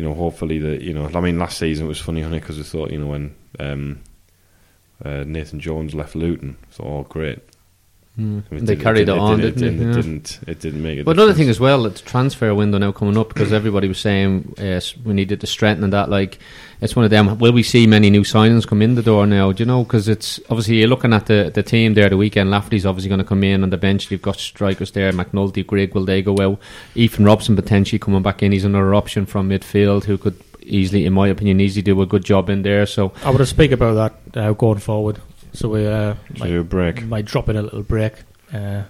[0.00, 2.40] you know, hopefully the you know, I mean, last season it was funny on it
[2.40, 4.00] because I thought you know when um,
[5.04, 7.40] uh, Nathan Jones left Luton, thought oh great.
[8.18, 10.98] I mean, And they didn't- carried it, on, didn't, didn't, it, didn't it didn't make
[10.98, 11.04] it.
[11.04, 14.54] But another thing as well, it's transfer window now coming up because everybody was saying
[14.58, 16.10] yes, we needed to strengthen that.
[16.10, 16.38] Like
[16.80, 17.38] it's one of them.
[17.38, 19.52] Will we see many new signings come in the door now?
[19.52, 19.84] Do you know?
[19.84, 22.50] Because it's obviously you're looking at the, the team there the weekend.
[22.50, 24.10] Lafferty's obviously going to come in on the bench.
[24.10, 25.12] You've got strikers there.
[25.12, 26.58] McNulty, Grigg, will they go out?
[26.96, 28.52] Ethan Robson potentially coming back in.
[28.52, 32.24] He's another option from midfield who could easily, in my opinion, easily do a good
[32.24, 32.86] job in there.
[32.86, 33.94] So I would speak about
[34.32, 35.20] that uh, going forward.
[35.52, 37.02] So we uh, might, a break.
[37.04, 38.14] might drop in a little break.
[38.52, 38.84] Uh,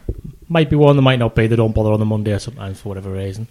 [0.48, 1.46] might be one, there might not be.
[1.46, 3.46] They don't bother on the Monday sometimes for whatever reason.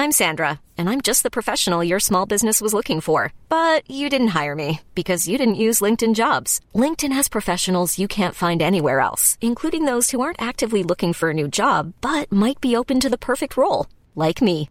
[0.00, 3.34] I'm Sandra, and I'm just the professional your small business was looking for.
[3.50, 6.60] But you didn't hire me because you didn't use LinkedIn jobs.
[6.74, 11.30] LinkedIn has professionals you can't find anywhere else, including those who aren't actively looking for
[11.30, 14.70] a new job but might be open to the perfect role, like me.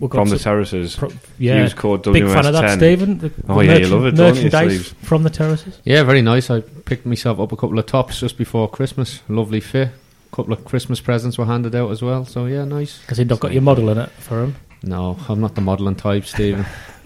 [0.00, 0.96] We've got From the terraces.
[0.96, 2.76] Pro- yeah, Use code big fan of that, WS10.
[2.78, 3.18] Stephen.
[3.18, 4.94] The, Oh, the yeah, you love it, don't you, Merchandise sleeves?
[5.06, 5.78] from the terraces.
[5.84, 6.48] yeah, very nice.
[6.50, 9.20] I picked myself up a couple of tops just before Christmas.
[9.28, 9.88] Lovely fit.
[10.32, 12.24] A couple of Christmas presents were handed out as well.
[12.24, 12.98] So yeah, nice.
[13.02, 14.56] Because you've not got your model in it for him.
[14.82, 16.64] No, I'm not the modelling type, Stephen.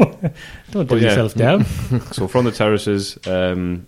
[0.70, 1.08] Don't do yeah.
[1.08, 1.64] yourself down.
[2.12, 3.86] So from the terraces, um,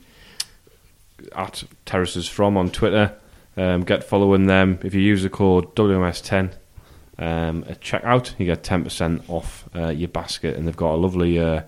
[1.37, 3.13] at terraces from on Twitter,
[3.57, 4.81] um, get following them.
[4.83, 6.53] If you use the code WMS10
[7.19, 10.97] um, at checkout, you get ten percent off uh, your basket, and they've got a
[10.97, 11.63] lovely uh,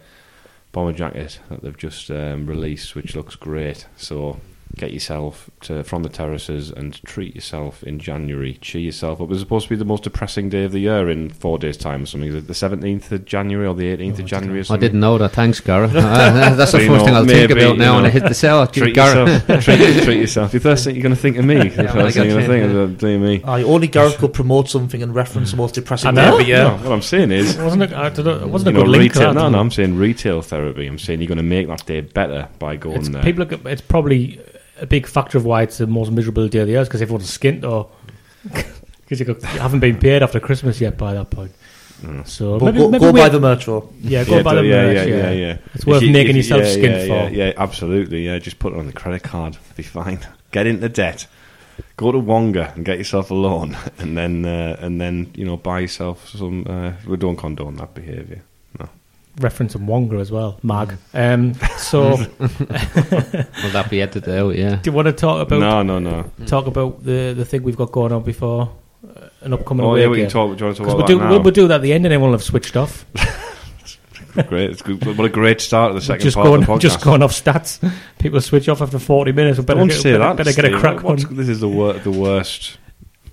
[0.73, 3.87] bomber jacket that they've just um, released, which looks great.
[3.97, 4.41] So
[4.79, 8.55] get yourself to from the terraces and treat yourself in January.
[8.61, 9.31] Cheer yourself up.
[9.31, 12.05] It's supposed to be the most depressing day of the year in four days' time
[12.05, 12.29] or something.
[12.31, 14.61] Is it the seventeenth of January or the eighteenth of January?
[14.61, 15.33] Or I didn't know that.
[15.33, 15.93] Thanks, Gareth.
[15.99, 18.35] Uh, that's So the first know, thing I'll think about now when I hit the
[18.35, 18.67] cell.
[18.69, 19.29] treat Gareth.
[19.49, 19.65] yourself.
[19.65, 20.53] treat, treat yourself.
[20.53, 21.69] The first thing you're going to think of me.
[21.69, 23.43] The well, first thing you're going to think of do me.
[23.45, 26.33] Aye, only Gareth could promote something and reference the most depressing I day know.
[26.33, 26.65] of the year.
[26.65, 28.93] No, what I'm saying is, It wasn't a, I don't it wasn't you a know,
[28.93, 29.15] good link.
[29.15, 29.35] retail.
[29.35, 29.59] that, No, no.
[29.59, 30.87] I'm saying retail therapy.
[30.87, 33.23] I'm saying you're going to make that day better by going It's, there.
[33.23, 34.41] people are, it's probably
[34.81, 37.03] a big factor of why it's the most miserable day of the year is because
[37.03, 37.91] everyone's skint or
[38.53, 41.53] because you, you haven't been paid after Christmas yet by that point.
[42.27, 43.91] So But maybe, go maybe go wait- by the Metro.
[44.01, 45.59] yeah, go yeah, by the yeah, merch, yeah, yeah, yeah.
[45.75, 47.35] It's If worth you- making if- yourself yeah, skint yeah, for.
[47.35, 48.25] Yeah, yeah, absolutely.
[48.25, 49.57] Yeah, just put it on the credit card.
[49.77, 50.21] Be fine.
[50.53, 51.27] Get into debt.
[51.97, 55.57] Go to Wonga and get yourself a loan, and then uh, and then you know
[55.57, 56.65] buy yourself some.
[56.69, 58.43] Uh, we don't condone that behaviour.
[59.39, 59.45] No.
[59.45, 60.97] Reference and Wonga as well, Mag.
[61.15, 64.57] Um, so, Will that be edited out?
[64.57, 64.77] Yeah.
[64.77, 66.31] Do you want to talk about no, no, no.
[66.47, 68.71] talk about the the thing we've got going on before
[69.17, 70.57] uh, an upcoming Oh away yeah, we can talk.
[70.57, 71.31] Do you want to 'Cause talk we'll about do, that now?
[71.31, 73.05] we'll, we'll do that at the end, and then we'll have switched off.
[74.49, 74.71] Great.
[74.71, 75.05] It's good.
[75.05, 76.81] What a great start to the second just part going, of the podcast.
[76.81, 77.81] just going off stats.
[78.21, 79.59] People switch off after forty minutes.
[79.59, 80.37] We better Don't get, say better, that.
[80.37, 81.35] Better get a crack What's- on.
[81.37, 82.79] This is the wor- the worst.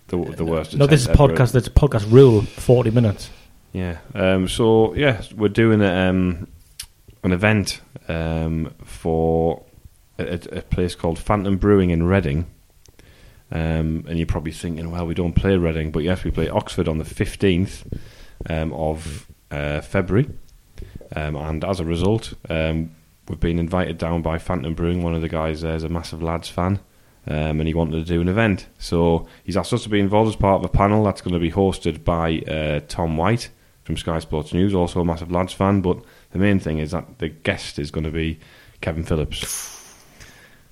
[0.07, 0.75] The, the worst.
[0.75, 1.43] No, this is attempt ever.
[1.45, 1.51] podcast.
[1.51, 2.41] That's podcast rule.
[2.43, 3.29] Forty minutes.
[3.75, 3.97] Yeah.
[4.13, 6.47] Um, so yeah, we're doing a, um,
[7.23, 9.65] an event um, for
[10.17, 12.45] a, a place called Phantom Brewing in Reading.
[13.51, 16.87] Um, and you're probably thinking, well, we don't play Reading, but yes, we play Oxford
[16.87, 17.99] on the 15th
[18.49, 20.29] um, of uh, February.
[21.13, 25.03] Um, and as a result, we've been invited down by Phantom Brewing.
[25.03, 26.79] One of the guys there is a massive lads fan,
[27.27, 28.67] um, and he wanted to do an event.
[28.79, 31.39] So he's asked us to be involved as part of a panel that's going to
[31.41, 33.49] be hosted by uh, Tom White
[33.85, 35.79] from Sky Sports News, also a massive lads fan.
[35.81, 35.99] But
[36.31, 38.39] the main thing is that the guest is going to be
[38.81, 39.71] Kevin Phillips.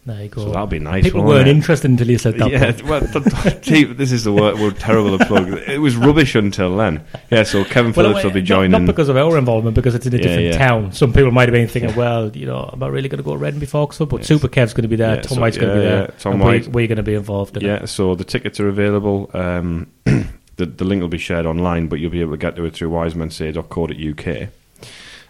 [0.06, 0.41] There you go.
[0.43, 1.06] So that'll be nice.
[1.06, 1.52] People weren't it?
[1.52, 2.52] interested until you said that.
[2.52, 5.47] Yeah, well, th- th- this is the word, word terrible plug.
[5.65, 7.06] It was rubbish until then.
[7.32, 8.71] Yeah, so Kevin Well, Phillips will be joining.
[8.71, 10.58] Not, because of our involvement, because it's in a Yeah, different yeah.
[10.58, 10.91] town.
[10.91, 13.32] Some people might have been thinking, well, you know, am I really going to go
[13.32, 14.08] to Reading before Oxford?
[14.10, 14.28] But Yes.
[14.28, 15.15] Super Kev's going to be there.
[15.15, 16.02] Yeah, Tom so- White's going to be there.
[16.02, 16.65] yeah, Tom White.
[16.67, 17.67] We, we're going to be involved in it.
[17.67, 19.32] Yeah, so the tickets are available.
[19.34, 19.88] Um,
[20.56, 22.74] the, the link will be shared online, but you'll be able to get to it
[22.74, 24.50] through wisemensay.co.uk.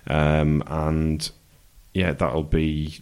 [0.05, 1.31] Um, and
[1.93, 2.99] yeah, that'll be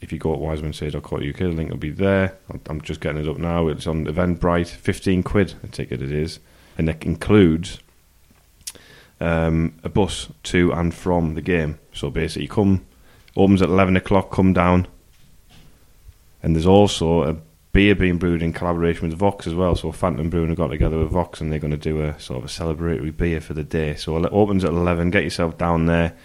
[0.00, 2.36] if you go at wisemensay.co.uk, the link will be there.
[2.68, 3.68] I'm- just getting it up now.
[3.68, 6.38] It's on Eventbrite, 15 quid a ticket it is,
[6.78, 7.80] and it includes
[9.20, 11.78] um, a bus to and from the game.
[11.92, 12.86] So basically, come,
[13.34, 14.86] opens at 11 o'clock, come down,
[16.42, 17.36] and there's also a
[17.76, 19.76] beer being brewed in collaboration with Vox as well.
[19.76, 22.38] So Phantom Brewing have got together with Vox and they're going to do a sort
[22.38, 23.94] of a celebratory beer for the day.
[23.96, 25.10] So it opens at 11.
[25.10, 26.16] Get yourself down there,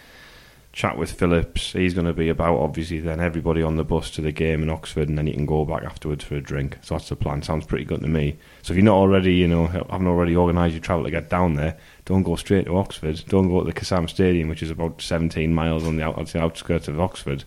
[0.71, 1.73] chat with Phillips.
[1.73, 4.69] He's going to be about, obviously, then everybody on the bus to the game in
[4.69, 6.77] Oxford and then you can go back afterwards for a drink.
[6.83, 7.41] So that's the plan.
[7.41, 8.37] Sounds pretty good to me.
[8.61, 11.55] So if you're not already, you know, haven't already organised your travel to get down
[11.55, 13.21] there, don't go straight to Oxford.
[13.27, 16.23] Don't go to the Kassam Stadium, which is about 17 miles on the, out, on
[16.23, 17.43] the outskirts of Oxford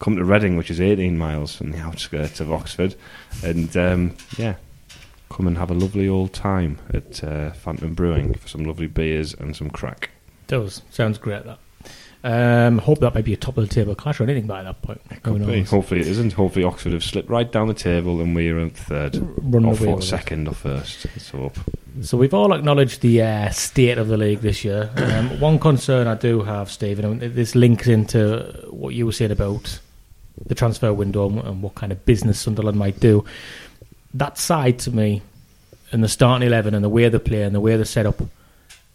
[0.00, 2.96] come to Reading, which is 18 miles from the outskirts of Oxford,
[3.44, 4.56] and um, yeah,
[5.30, 9.32] come and have a lovely old time at uh, Phantom Brewing for some lovely beers
[9.34, 10.10] and some crack.
[10.48, 10.82] Does.
[10.90, 11.58] Sounds great, that.
[12.22, 14.82] Um, hope that might be a top of the table clash or anything by that
[14.82, 15.00] point.
[15.24, 16.34] Hopefully it isn't.
[16.34, 19.96] Hopefully Oxford have slipped right down the table and we're in third, Run or fourth,
[19.96, 20.06] with it.
[20.08, 21.06] second, or first.
[21.06, 21.56] Let's hope.
[22.02, 24.90] So we've all acknowledged the uh, state of the league this year.
[24.96, 29.30] Um, one concern I do have, Stephen, and this links into what you were saying
[29.30, 29.80] about
[30.46, 33.24] the transfer window and- and what kind of business Sunderland might do.
[34.14, 35.22] That side to me,
[35.92, 38.22] and the starting eleven and the way they play and the way they're set up,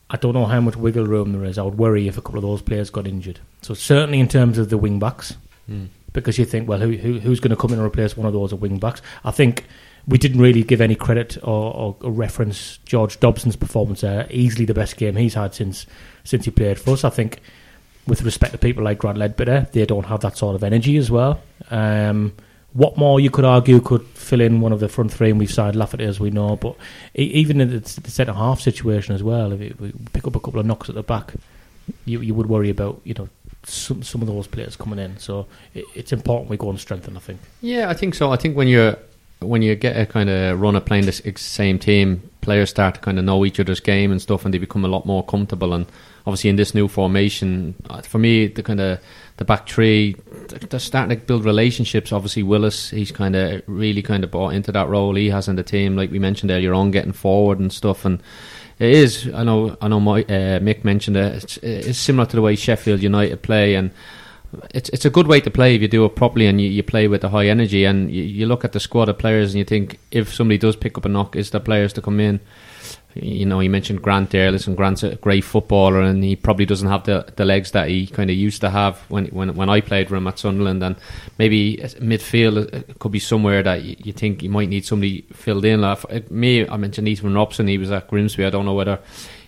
[0.10, 1.58] I don't know how much wiggle room there is.
[1.58, 3.40] I would worry if a couple of those players got injured.
[3.62, 5.36] So certainly in terms of the wing backs,
[5.68, 5.86] hmm.
[6.14, 8.34] because you think, well, who, who who's going to come in and replace one of
[8.34, 9.02] those wing backs?
[9.24, 9.66] I think
[10.08, 14.28] we didn't really give any credit or, or, or reference George Dobson's performance there.
[14.30, 15.86] Easily the best game he's had since
[16.24, 17.04] since he played for us.
[17.04, 17.42] I think,
[18.08, 21.10] with respect to people like Grant Leadbitter, they don't have that sort of energy as
[21.10, 21.42] well.
[21.70, 22.34] Um,
[22.78, 25.76] Watmore you could argue could fill in one of the front three, and we've signed
[25.78, 26.58] Lafferty as we know.
[26.58, 26.76] But
[27.14, 30.66] even in the, centre half situation as well, if we pick up a couple of
[30.66, 31.34] knocks at the back,
[32.04, 33.30] you you would worry about you know
[33.64, 35.18] some some of those players coming in.
[35.20, 37.16] So it, it's important we go and strengthen.
[37.16, 37.40] I think.
[37.62, 38.32] Yeah, I think so.
[38.32, 38.98] I think when you're
[39.40, 42.96] when you get a kind of run of playing this ex- same team, players start
[42.96, 45.24] to kind of know each other's game and stuff, and they become a lot more
[45.26, 45.74] comfortable.
[45.74, 45.86] And
[46.26, 49.00] obviously, in this new formation, uh, for me, the kind of
[49.38, 50.16] the back three,
[50.70, 52.12] they're starting to build relationships.
[52.12, 55.56] Obviously, Willis, he's kind of really kind of bought into that role he has in
[55.56, 58.06] the team, like we mentioned earlier on, getting forward and stuff.
[58.06, 58.22] And
[58.80, 61.44] it is, I know, I know, my, uh, Mick mentioned it.
[61.44, 63.92] It's, it's similar to the way Sheffield United play, and
[64.74, 66.84] it's it's a good way to play if you do it properly and you, you
[66.84, 67.86] play with the high energy.
[67.86, 70.76] And you, you look at the squad of players and you think if somebody does
[70.76, 72.40] pick up a knock, is the players to come in?
[73.16, 74.52] you know, you mentioned Grant there.
[74.52, 78.08] Listen, Grant's a great footballer, and he probably doesn't have the, the legs that he
[78.08, 80.84] kind of used to have when when when I played for him at Sunderland.
[80.84, 80.98] And
[81.38, 85.64] maybe midfield uh, could be somewhere that you, you think you might need somebody filled
[85.64, 85.82] in.
[85.82, 87.68] Like uh, me, I mentioned Ethan Robson.
[87.68, 88.46] He was at Grimsby.
[88.46, 89.00] I don't know whether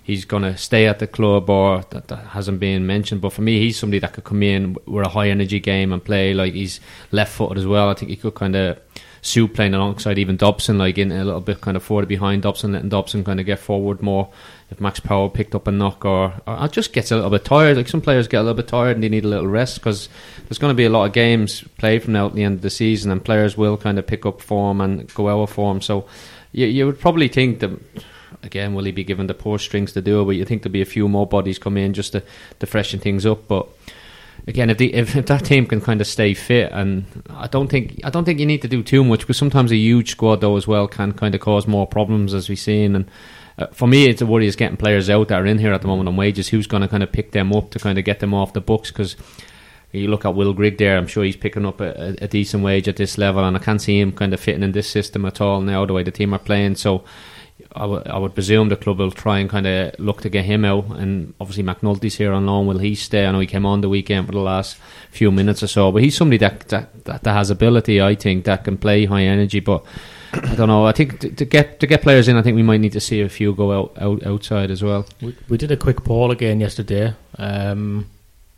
[0.07, 3.19] he's going to stay at the club or that, that hasn't been mentioned.
[3.19, 6.01] But for me, he's somebody that could come in with a high energy game and
[6.01, 6.79] play like he's
[7.11, 7.89] left footed as well.
[7.89, 8.79] I think he could kind of
[9.21, 12.71] suit playing alongside even Dobson, like in a little bit kind of forward behind Dobson,
[12.71, 14.29] letting Dobson kind of get forward more.
[14.71, 17.75] If Max Power picked up a knock, or, or just gets a little bit tired,
[17.75, 20.07] like some players get a little bit tired and they need a little rest because
[20.47, 22.61] there's going to be a lot of games played from now at the end of
[22.61, 25.81] the season, and players will kind of pick up form and go out of form.
[25.81, 26.05] So
[26.53, 27.77] you, you would probably think that
[28.43, 30.25] again, will he be given the poor strings to do it?
[30.25, 32.23] But you think there'll be a few more bodies come in just to,
[32.59, 33.47] to freshen things up.
[33.47, 33.67] But
[34.47, 37.67] again, if, the, if, if that team can kind of stay fit, and I don't
[37.67, 40.41] think I don't think you need to do too much because sometimes a huge squad
[40.41, 42.95] though as well can kind of cause more problems as we've seen.
[42.95, 43.11] And
[43.57, 45.81] uh, for me, it's a worry is getting players out that are in here at
[45.81, 46.49] the moment on wages.
[46.49, 48.61] Who's going to kind of pick them up to kind of get them off the
[48.61, 48.91] books?
[48.91, 49.15] Because
[49.91, 52.87] you look at Will Grigg there, I'm sure he's picking up a, a, decent wage
[52.87, 55.41] at this level, and I can't see him kind of fitting in this system at
[55.41, 56.75] all now the way the team are playing.
[56.75, 57.03] So
[57.75, 60.45] I, w- I would presume the club will try and kind of look to get
[60.45, 60.85] him out.
[60.97, 62.67] And obviously, McNulty's here on loan.
[62.67, 63.25] Will he stay?
[63.25, 64.77] I know he came on the weekend for the last
[65.11, 68.01] few minutes or so, but he's somebody that that, that, that has ability.
[68.01, 69.85] I think that can play high energy, but.
[70.33, 70.85] I don't know.
[70.85, 72.99] I think to, to, get to get players in, I think we might need to
[72.99, 75.05] see a few go out, out outside as well.
[75.21, 77.13] We, we did a quick poll again yesterday.
[77.37, 78.07] Um,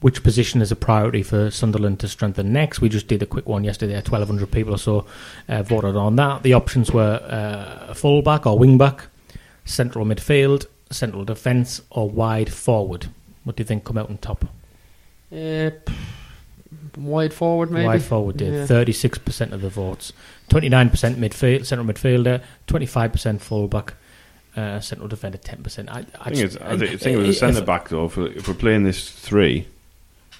[0.02, 2.80] which position is a priority for Sunderland to strengthen next.
[2.80, 3.96] We just did a quick one yesterday.
[3.96, 5.06] 1,200 people or so
[5.50, 6.44] uh, voted on that.
[6.44, 9.02] The options were uh, fullback or wingback,
[9.66, 13.08] central midfield, central defence, or wide forward.
[13.44, 14.46] What do you think come out on top?
[15.32, 15.72] Uh,
[16.98, 17.86] wide forward, maybe.
[17.86, 20.14] Wide forward did thirty six percent of the votes.
[20.48, 22.42] Twenty nine percent midfield, central midfielder.
[22.68, 23.96] Twenty five percent fullback.
[24.56, 25.90] Uh, central defender, ten percent.
[25.90, 28.06] I, I, think, it's, I think, it was a centre back though.
[28.06, 29.68] If, if we're playing this three,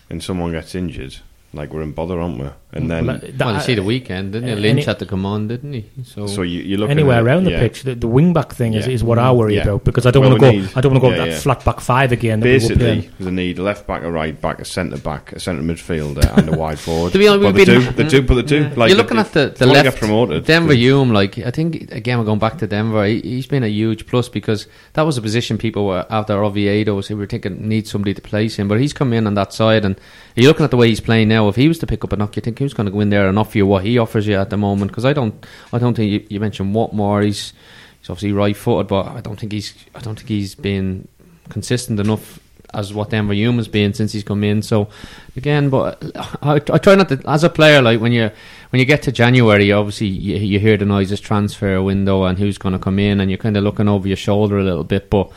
[0.10, 1.18] and someone gets injured,
[1.54, 2.50] like we're in bother, aren't we?
[2.72, 2.88] And mm.
[2.88, 4.56] then, well, well you see the weekend, didn't you?
[4.56, 5.90] Lynch had to come on, didn't he?
[6.04, 7.60] So, so you, you look anywhere around the yeah.
[7.62, 7.82] pitch.
[7.82, 8.94] The, the wing back thing is, Yeah.
[8.94, 9.64] is what I worry Yeah.
[9.64, 10.52] about because I don't Well, want to go.
[10.52, 11.40] need- I don't want to go yeah, that yeah.
[11.40, 12.42] flat back five again.
[12.42, 13.10] that we Basically, playing.
[13.20, 16.50] there's need a left back, a right back, a centre back, a centre midfielder, and
[16.54, 17.12] a wide forward.
[17.14, 18.62] To be honest, but they been- do, they do, but they do.
[18.62, 18.74] Yeah.
[18.76, 20.46] Like You're looking they- at the, the left get promoted.
[20.46, 23.04] Denver Hume, like I think again we're going back to Denver.
[23.06, 27.02] He, he's been a huge plus because that was a position people were after Oviedo,
[27.02, 28.68] so we were thinking need somebody to place him.
[28.68, 30.00] But he's come in on that side, and
[30.36, 31.39] you're looking at the way he's playing now.
[31.48, 33.00] If he was to pick up a knock, you think he was going to go
[33.00, 34.92] in there and offer you what he offers you at the moment?
[34.92, 37.24] Because I don't, I don't think you, you mentioned Watmore.
[37.24, 37.54] He's
[38.00, 41.08] he's obviously right footed, but I don't think he's I don't think he's been
[41.50, 42.40] consistent enough
[42.74, 44.62] as what Denver Hume has been since he's come in.
[44.62, 44.90] So
[45.36, 46.04] again, but
[46.42, 48.30] I, I try not to as a player like when you
[48.70, 52.58] when you get to January, obviously you, you hear the noises transfer window and who's
[52.58, 55.10] going to come in, and you're kind of looking over your shoulder a little bit,
[55.10, 55.32] but.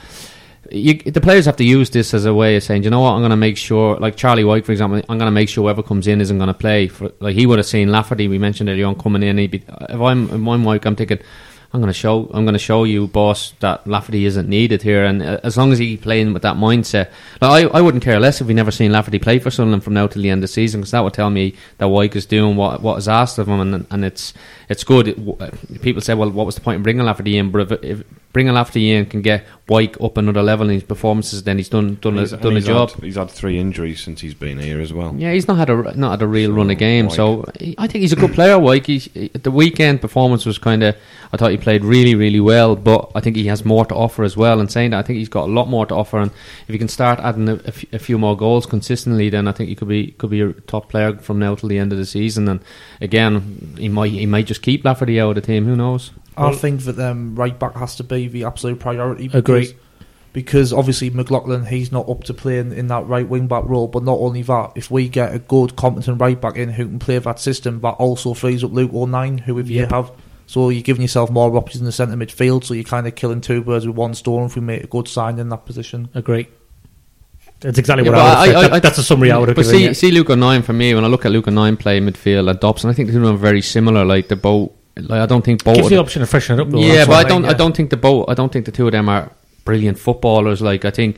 [0.70, 3.12] You, the players have to use this as a way of saying, you know what,
[3.12, 5.64] I'm going to make sure, like Charlie Wyke, for example, I'm going to make sure
[5.64, 6.86] whoever comes in isn't going to play.
[6.86, 9.38] For, like he would have seen Lafferty, we mentioned earlier on, coming in.
[9.38, 11.18] He'd be, if I'm, if I'm Wyke, I'm thinking,
[11.74, 15.04] I'm going to show, I'm going to show you, boss, that Lafferty isn't needed here.
[15.04, 17.10] And uh, as long as he playing with that mindset,
[17.40, 19.94] like I, I wouldn't care less if we never seen Lafferty play for Sunderland from
[19.94, 22.26] now till the end of the season, because that would tell me that Wyke is
[22.26, 24.34] doing what what is asked of him, and and it's
[24.68, 25.08] it's good.
[25.08, 25.50] It, uh,
[25.80, 27.50] people say, well, what was the point in bringing Lafferty in?
[27.50, 31.42] But if, if bringing Lafferty in can get Wyke up another level in his performances,
[31.42, 32.90] then he's done done He's- a, done a job.
[32.92, 35.14] Had, he's had three injuries since he's been here as well.
[35.16, 37.86] Yeah, he's not had a not had a real run of games, so he, I
[37.86, 38.58] think he's a good player.
[38.58, 40.96] Wyke, he, the weekend performance was kind of.
[41.34, 44.22] I thought he played really, really well, but I think he has more to offer
[44.22, 44.60] as well.
[44.60, 46.18] And saying that, I think he's got a lot more to offer.
[46.18, 49.48] And if he can start adding a, a f- a few more goals consistently, then
[49.48, 51.92] I think he could be could be a top player from now till the end
[51.92, 52.48] of the season.
[52.48, 52.60] And
[53.00, 55.66] again, he might he might just keep Lafferty out of the team.
[55.66, 56.12] Who knows?
[56.36, 59.28] I think that um, right back has to be the absolute priority.
[59.28, 59.78] Because, Agree.
[60.32, 63.86] Because obviously McLaughlin, he's not up to playing in that right wing back role.
[63.86, 66.98] But not only that, if we get a good, competent right back in who can
[66.98, 70.10] play that system, that also frees up Luke O'Nien, who if you have.
[70.46, 72.64] So you're giving yourself more options in the centre midfield.
[72.64, 75.08] So you're kind of killing two birds with one stone if we make a good
[75.08, 76.08] sign in that position.
[76.14, 76.48] Agree.
[77.62, 79.56] That's exactly Yeah, what I I- I- That- I- That's a summary I would have
[79.56, 79.94] But see, you.
[79.94, 82.90] see, Luke nine for me when I look at Luke nine play midfield and Dobson,
[82.90, 84.04] I think the two of them are very similar.
[84.04, 85.76] Like they're both like I don't think both.
[85.76, 86.70] Gives the option to freshen it up.
[86.70, 86.78] Though.
[86.80, 87.44] yeah, but I don't.
[87.44, 87.54] I yeah.
[87.54, 88.26] don't think the boat.
[88.28, 89.30] I don't think the two of them are
[89.64, 90.60] brilliant footballers.
[90.60, 91.16] Like I think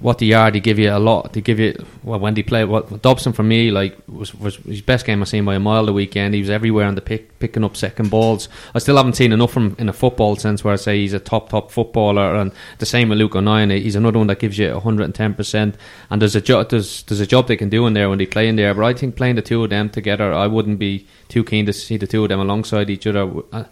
[0.00, 1.32] what they are, they give you a lot.
[1.32, 2.64] They give you well when they play.
[2.64, 5.84] What Dobson for me like was was his best game I've seen by a mile
[5.84, 6.34] the weekend.
[6.34, 8.48] He was everywhere on the pick, picking up second balls.
[8.74, 11.20] I still haven't seen enough from in a football sense where I say he's a
[11.20, 12.36] top top footballer.
[12.36, 13.70] And the same with Luke O'Nien.
[13.70, 15.76] He's another one that gives you hundred and ten percent.
[16.08, 16.70] And there's a job.
[16.70, 18.72] There's there's a job they can do in there when they play in there.
[18.74, 21.72] But I think playing the two of them together, I wouldn't be too keen to
[21.72, 23.30] see the two of them alongside each other.
[23.52, 23.64] Uh,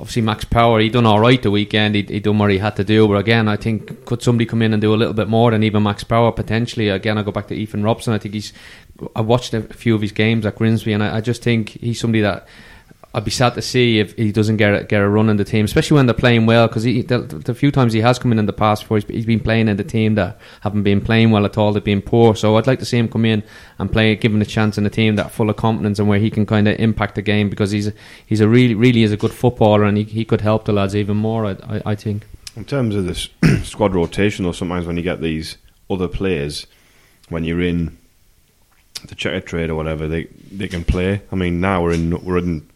[0.00, 1.94] Obviously Max Power, he done all right the weekend.
[1.94, 4.60] He, he done what he had to do, but again, I think could somebody come
[4.60, 6.88] in and do a little bit more than even Max Power potentially?
[6.88, 8.12] Again, I go back to Ethan Robson.
[8.12, 8.52] I think he's.
[9.14, 12.00] I watched a few of his games at Grimsby, and I, I just think he's
[12.00, 12.46] somebody that.
[13.14, 15.44] I'd be sad to see if he doesn't get a, get a run in the
[15.44, 16.66] team, especially when they're playing well.
[16.66, 19.26] Because the, the few times he has come in in the past, before he's, he's
[19.26, 22.34] been playing in the team that haven't been playing well at all, they've been poor.
[22.34, 23.44] So I'd like to see him come in
[23.78, 26.18] and play, give him a chance in the team that full of confidence and where
[26.18, 27.92] he can kind of impact the game because he's
[28.26, 30.96] he's a really really is a good footballer and he, he could help the lads
[30.96, 31.46] even more.
[31.46, 32.24] I, I, I think.
[32.56, 33.28] In terms of this
[33.62, 35.56] squad rotation, or sometimes when you get these
[35.88, 36.66] other players,
[37.28, 37.96] when you're in
[39.06, 41.22] the Checkatrade or whatever, they they can play.
[41.30, 42.68] I mean, now we're in we're in.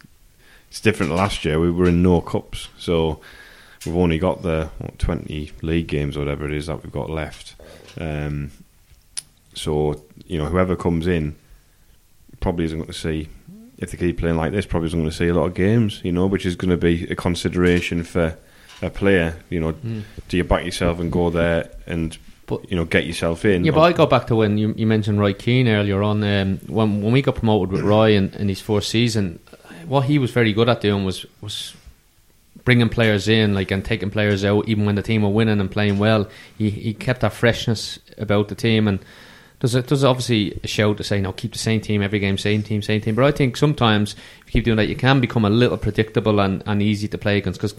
[0.70, 1.12] It's different.
[1.14, 3.20] Last year we were in no cups, so
[3.86, 7.08] we've only got the what, twenty league games or whatever it is that we've got
[7.10, 7.54] left.
[7.98, 8.50] Um,
[9.54, 11.36] so you know, whoever comes in
[12.40, 13.28] probably isn't going to see
[13.78, 14.66] if they keep playing like this.
[14.66, 16.00] Probably isn't going to see a lot of games.
[16.04, 18.36] You know, which is going to be a consideration for
[18.82, 19.36] a player.
[19.50, 19.72] You know,
[20.28, 22.16] do you back yourself and go there and
[22.46, 23.64] But- you know get yourself in?
[23.64, 26.22] Yeah, but I go back to when you, you mentioned Roy Keane earlier on.
[26.22, 29.38] Um, when when we got promoted with Roy in, in his first season,
[29.88, 31.74] what he was very good at doing was was
[32.64, 35.70] bringing players in, like and taking players out, even when the team were winning and
[35.70, 36.28] playing well.
[36.56, 39.00] He he kept that freshness about the team, and
[39.60, 42.38] there's a, there's obviously a shout to say, no, keep the same team every game,
[42.38, 43.16] same team, same team.
[43.16, 44.14] But I think sometimes
[44.46, 47.18] if you keep doing that, you can become a little predictable and, and easy to
[47.18, 47.74] play against because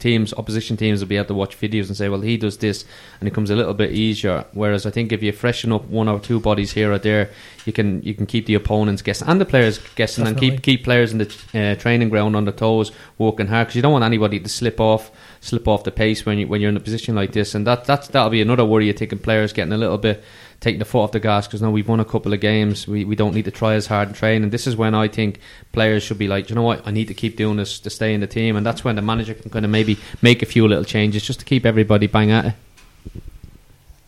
[0.00, 2.84] teams, opposition teams, will be able to watch videos and say, well, he does this,
[3.20, 4.44] and it becomes a little bit easier.
[4.52, 7.30] Whereas I think if you freshen up one or two bodies here or there,
[7.66, 10.84] you can you can keep the opponents guessing and the players guessing and keep keep
[10.84, 14.04] players in the uh, training ground on the toes, working hard because you don't want
[14.04, 15.10] anybody to slip off
[15.46, 17.54] slip off the pace when you when you're in a position like this.
[17.54, 18.86] And that that's that'll be another worry.
[18.86, 20.22] You're taking players getting a little bit
[20.60, 22.88] taking the foot off the gas because now we've won a couple of games.
[22.88, 24.42] We we don't need to try as hard and train.
[24.42, 25.40] And this is when I think
[25.72, 28.12] players should be like, you know what, I need to keep doing this to stay
[28.12, 28.56] in the team.
[28.56, 31.40] And that's when the manager can kind of maybe make a few little changes just
[31.40, 32.54] to keep everybody bang at it.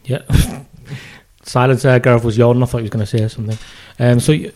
[0.04, 0.22] Yeah.
[1.42, 2.62] Silence there, Gareth was yawning.
[2.62, 3.56] I thought he was going to say something.
[3.98, 4.52] Um, so, you,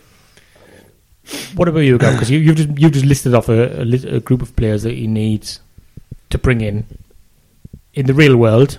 [1.54, 2.16] what about you, Gareth?
[2.16, 4.92] Because you, you've just you've just listed off a, a, a group of players that
[4.92, 5.60] he needs
[6.30, 6.86] to bring in
[7.94, 8.78] in the real world.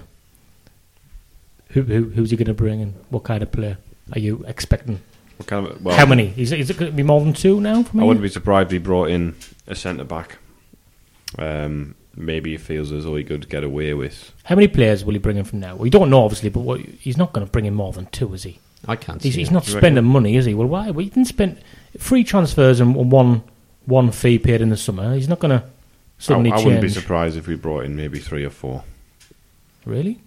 [1.70, 2.94] Who, who who's he going to bring in?
[3.10, 3.78] What kind of player
[4.14, 5.02] are you expecting?
[5.38, 6.34] What kind of- well, How many?
[6.38, 7.84] Is it, is it going to be more than two now?
[7.84, 8.04] For me?
[8.04, 9.36] I wouldn't be surprised if he brought in
[9.68, 10.38] a centre back.
[11.40, 14.32] Um, maybe he feels as though he could get away with.
[14.44, 15.76] How many players will he bring in from now?
[15.76, 18.34] We don't know, obviously, but what, he's not going to bring in more than two,
[18.36, 18.60] is he?
[18.88, 19.22] I can't.
[19.24, 20.54] He's, see he's not You spending money, is he?
[20.54, 20.92] Well, why?
[20.92, 21.60] Well, he didn't spend
[21.98, 23.44] free transfers and one
[23.86, 25.14] one fee paid in the summer.
[25.16, 25.70] He's not going to I,
[26.24, 26.66] suddenly I change.
[26.66, 28.84] wouldn't be surprised if we brought in maybe three or four.
[29.86, 30.20] Really?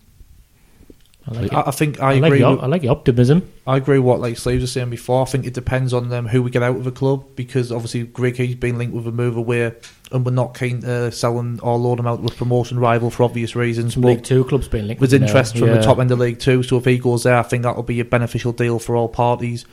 [1.29, 1.67] I like, I, it.
[1.67, 2.39] I think I, I, like agree.
[2.39, 3.51] your, with, I like your optimism.
[3.67, 5.23] I agree with what like Slaves was saying before.
[5.23, 8.05] I think it depends on them who we get out of the club because obviously
[8.05, 9.75] Grigg he's been linked with a move away
[10.13, 13.57] and we're not keen to selling or load him out with promotion rival for obvious
[13.57, 13.95] reasons.
[13.95, 15.01] Some But League Two clubs being linked.
[15.01, 15.61] there's with uh, interest now.
[15.63, 15.77] from Yeah.
[15.79, 17.99] the top end of League Two, so if he goes there, I think that'll be
[17.99, 19.65] a beneficial deal for all parties.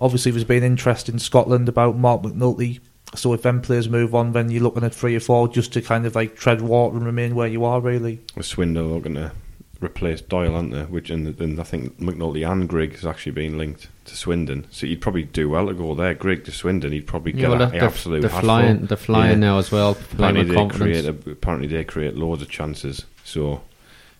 [0.00, 2.80] Obviously, there's been interest in Scotland about Marc McNulty.
[3.14, 5.80] So if them players move on, then you're looking at three or four just to
[5.82, 7.80] kind of like tread water and remain where you are.
[7.80, 9.32] Really, With Swindon looking to
[9.80, 10.82] replace Doyle, aren't they?
[10.82, 14.66] Which and then I think McNulty and Grigg has actually been linked to Swindon.
[14.70, 16.14] So you'd probably do well to go there.
[16.14, 18.86] Grigg to Swindon, he'd probably Yeah, get well, a, they're, a absolute they're flying.
[18.86, 19.48] They're flying Yeah.
[19.48, 19.92] now as well.
[20.12, 20.80] Apparently they confidence.
[21.02, 23.04] create a, apparently they create loads of chances.
[23.24, 23.62] So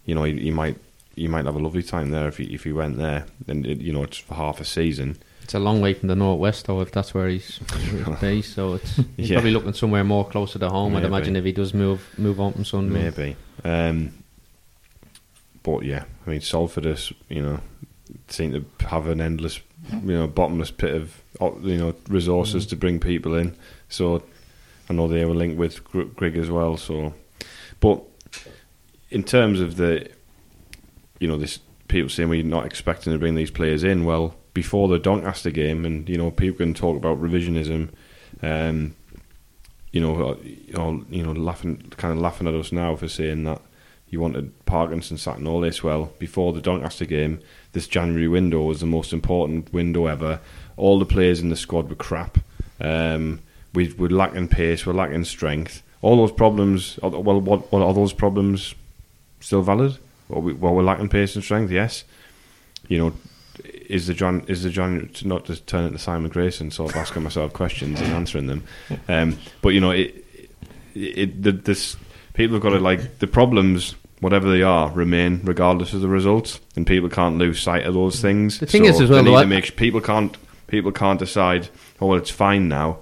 [0.04, 0.76] you know you, you might
[1.16, 3.26] you might have a lovely time there if you if you went there.
[3.48, 5.16] And it, you know it's for half a season.
[5.46, 7.60] It's a long way from the northwest, though, if that's where he's
[8.20, 8.54] based.
[8.54, 9.36] So it's he's Yeah.
[9.36, 10.96] probably looking somewhere more closer to home.
[10.96, 13.16] I'd imagine if he does move move on from Sunderland.
[13.16, 13.36] Maybe.
[13.62, 14.12] Um,
[15.62, 17.60] but yeah, I mean, Salford is, you know,
[18.26, 19.60] seem to have an endless,
[19.92, 21.22] you know, bottomless pit of,
[21.64, 23.54] you know, resources to bring people in.
[23.88, 24.24] So
[24.90, 26.76] I know they were linked with Gr- Grigg as well.
[26.76, 27.14] So,
[27.78, 28.02] but
[29.10, 30.08] in terms of the,
[31.20, 34.04] you know, this people saying we're not expecting to bring these players in.
[34.04, 37.90] Well, before the Doncaster game, and you know, people can talk about revisionism.
[38.40, 38.96] Um,
[39.92, 40.38] you know,
[40.72, 43.60] know, you know, laughing, kind of laughing at us now for saying that
[44.08, 45.84] you wanted Parkinson sat and all this.
[45.84, 47.40] Well, before the Doncaster game,
[47.72, 50.40] this January window was the most important window ever.
[50.78, 52.38] All the players in the squad were crap.
[52.80, 53.40] Um,
[53.74, 55.82] we, we're lacking pace, we're lacking strength.
[56.00, 58.74] All those problems, well, what, what are those problems
[59.40, 59.98] still valid?
[60.30, 62.04] Well, we, well, we're lacking pace and strength, yes.
[62.88, 63.12] You know,
[63.88, 67.22] is the John is the John not just turn into Simon Grayson, sort of asking
[67.22, 68.64] myself questions and answering them.
[69.08, 70.24] Um, but you know, it,
[70.94, 71.96] it the, this
[72.34, 76.60] people have got to like the problems, whatever they are, remain regardless of the results,
[76.76, 78.58] and people can't lose sight of those things.
[78.58, 81.68] The thing is as well, they need to make people can't people can't decide.
[82.00, 82.98] Oh, well, it's fine now.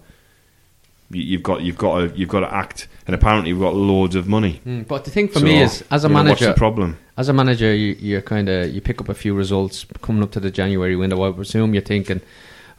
[1.11, 4.17] You- You've got you've got to you've got to act, and apparently we've got loads
[4.17, 4.61] of money.
[4.67, 6.99] Mm, But the thing for So, me is, as a know, what's manager, the problem?
[7.17, 10.33] As a manager, you, you're kind of you pick up a few results coming up
[10.33, 11.27] to the January window.
[11.27, 12.21] I presume you're thinking,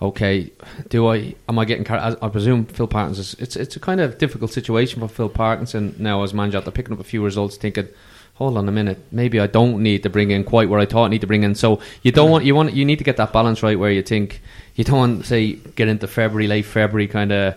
[0.02, 0.52] okay,
[0.90, 1.90] do I am I getting?
[1.90, 3.40] I, presume Phil Parkinson.
[3.42, 6.58] It's it's a kind of difficult situation for Phil Parkinson now as manager.
[6.58, 7.88] After picking up a few results, thinking.
[8.36, 9.00] Hold on a minute.
[9.14, 11.44] Maybe I don't need to bring in quite where I thought I need to bring
[11.44, 11.56] in.
[11.56, 14.02] So you don't want you want you need to get that balance right where you
[14.02, 14.42] think
[14.76, 17.56] you don't want say get into February, late February kind of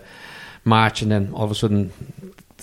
[0.63, 1.91] March, and then all of a sudden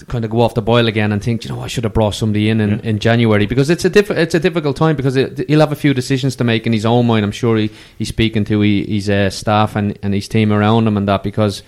[0.05, 2.14] kind of go off the boil again and think, you know, I should have brought
[2.14, 5.49] somebody in in, in January because it's a diff- it's a difficult time because it,
[5.49, 7.24] he'll have a few decisions to make in his own mind.
[7.24, 10.86] I'm sure he, he's speaking to he, his uh, staff and, and his team around
[10.86, 11.62] him and that because.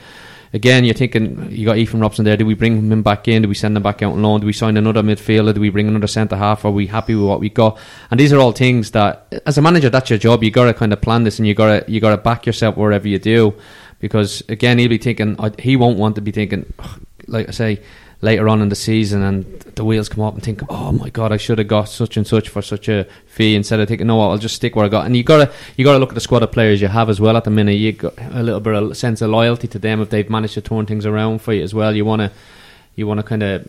[0.55, 2.39] Again, you're thinking you got Ethan Robson there.
[2.39, 3.43] Do we bring him back in?
[3.43, 4.41] Do we send him back out on loan?
[4.41, 5.53] Do we sign another midfielder?
[5.53, 6.65] Do we bring another centre half?
[6.65, 7.79] Are we happy with what we got?
[8.11, 10.43] And these are all things that, as a manager, that's your job.
[10.43, 12.47] You got to kind of plan this, and you got to you got to back
[12.47, 13.53] yourself wherever you do,
[14.01, 16.73] because again, he'll be thinking he won't want to be thinking,
[17.27, 17.83] like I say,
[18.21, 19.45] later on in the season, and
[19.77, 22.27] the wheels come up and think, oh my god, I should have got such and
[22.27, 25.07] such for such a fee instead of thinking, no, I'll just stick where I got.
[25.07, 27.37] And you gotta you gotta look at the squad of players you have as well
[27.37, 27.73] at the minute.
[27.73, 30.61] You got a little bit of sense of loyalty to them if they've managed to
[30.61, 31.95] turn things around for you as well.
[31.95, 32.33] You wanna
[32.99, 33.65] you want to kind of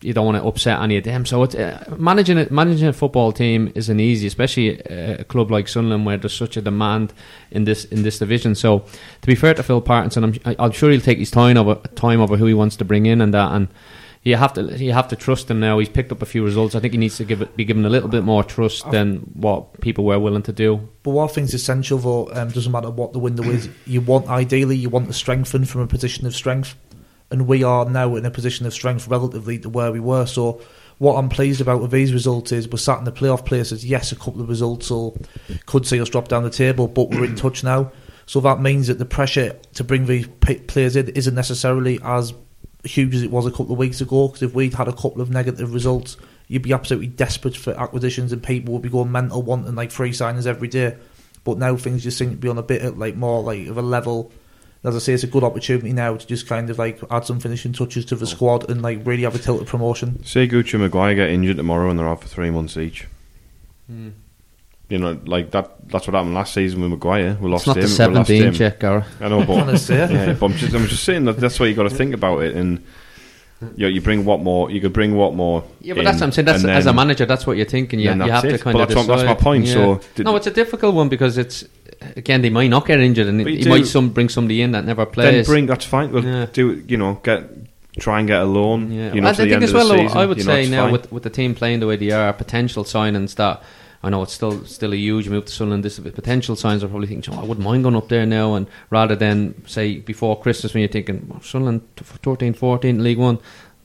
[0.00, 1.24] you don't want to upset any of them.
[1.24, 5.68] So uh, managing it, managing a football team isn't easy, especially uh, a club like
[5.68, 7.12] Sunderland where there's such a demand
[7.52, 8.56] in this in this division.
[8.56, 11.76] So to be fair to Phil Parkinson, I'm, I'm sure he'll take his time over
[11.94, 13.68] time over who he wants to bring in and that and.
[14.24, 15.80] You have to you have to trust him now.
[15.80, 16.76] He's picked up a few results.
[16.76, 19.16] I think he needs to give it, be given a little bit more trust than
[19.34, 20.88] what people were willing to do.
[21.02, 23.68] But what I think is essential, though, um, doesn't matter what the window is.
[23.84, 26.76] You want ideally, you want to strengthen from a position of strength,
[27.32, 30.26] and we are now in a position of strength relatively to where we were.
[30.26, 30.60] So,
[30.98, 33.84] what I'm pleased about with these results is we're sat in the playoff places.
[33.84, 35.16] Yes, a couple of results will,
[35.66, 37.90] could see us drop down the table, but we're in touch now.
[38.26, 40.28] So that means that the pressure to bring these
[40.68, 42.32] players in isn't necessarily as
[42.84, 44.28] huge as it was a couple of weeks ago.
[44.28, 46.16] Because if we'd had a couple of negative results,
[46.46, 50.10] you'd be absolutely desperate for acquisitions, and people would be going mental wanting like free
[50.10, 50.96] signings every day.
[51.42, 53.82] But now things just seem to be on a bit like more like of a
[53.82, 54.32] level.
[54.84, 57.38] As I say, it's a good opportunity now to just kind of like add some
[57.38, 60.24] finishing touches to the squad and like really have a tilt at promotion.
[60.24, 63.06] Say Gucci and Maguire get injured tomorrow and they're out for three months each.
[63.86, 64.10] Hmm.
[64.88, 65.88] You know, like that.
[65.88, 67.38] That's what happened last season with Maguire.
[67.40, 67.82] We lost It's not him.
[67.82, 69.06] the we lost 17 check, Gareth.
[69.20, 70.10] I know, but yeah.
[70.10, 72.42] yeah, but I'm just, I'm just saying that that's why you got to think about
[72.42, 72.56] it.
[72.56, 72.84] And
[73.76, 74.72] you you bring Watmore?
[74.72, 75.64] You could bring Watmore?
[75.80, 76.46] Yeah, but that's what I'm saying.
[76.46, 77.98] That's as a manager, that's what you're thinking.
[78.00, 79.74] You, you have to kind But of that's that's my point, Yeah.
[79.74, 81.64] so did- no, it's a difficult one because it's
[82.16, 84.84] again they might not get injured, and you do- might some bring somebody in that
[84.84, 85.46] never Then plays.
[85.46, 86.10] bring that's fine.
[86.12, 86.46] We'll Yeah.
[86.52, 87.44] do you know get
[87.98, 88.90] try and get a loan.
[88.90, 89.88] Yeah, You know, to I think as well.
[89.90, 90.92] season, I would you know, say now fine.
[90.92, 93.62] with with the team playing the way they are, a potential signings that.
[94.02, 95.84] I know it's still still a huge move to Sunderland.
[95.84, 98.66] This potential signs are probably thinking, oh, I wouldn't mind going up there now, and
[98.90, 103.38] rather than say before Christmas when you're thinking well, Sunderland 13, 14 League One,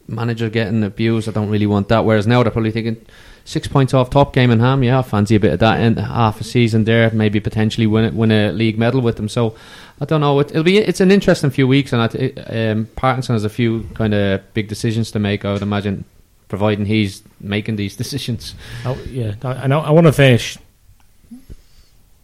[0.07, 1.29] manager getting abused.
[1.29, 2.05] I don't really want that.
[2.05, 3.05] Whereas now they're probably thinking
[3.45, 4.83] six points off top game in Ham.
[4.83, 7.09] Yeah, I fancy a bit of that in half a season there.
[7.11, 9.29] Maybe potentially win it, win a league medal with them.
[9.29, 9.55] So
[10.01, 10.39] I don't know.
[10.39, 13.83] It, it'll be it's an interesting few weeks, and I um, Parkinson has a few
[13.93, 15.45] kind of big decisions to make.
[15.45, 16.05] I would imagine,
[16.47, 18.55] providing he's making these decisions.
[18.85, 20.57] Oh, yeah, I, I, I want to finish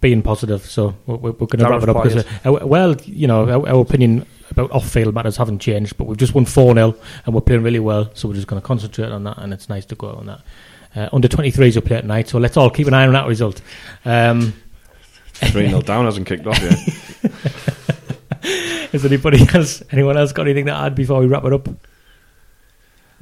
[0.02, 2.04] being positive, so we're, we're going to wrap it up.
[2.04, 6.06] Gareth 'cause, uh, well, you know, our, our opinion about off-field matters haven't changed, but
[6.08, 6.96] we've just won 4 0
[7.26, 9.70] and we're playing really well, so we're just going to concentrate on that, and it's
[9.70, 10.42] nice to go out on that.
[10.96, 13.62] Uh, under 23s will play tonight, so let's all keep an eye on that result.
[14.06, 14.54] Um,
[15.34, 16.78] three 0 down hasn't kicked off yet.
[18.92, 21.68] Has anybody else, anyone else got anything to add before we wrap it up?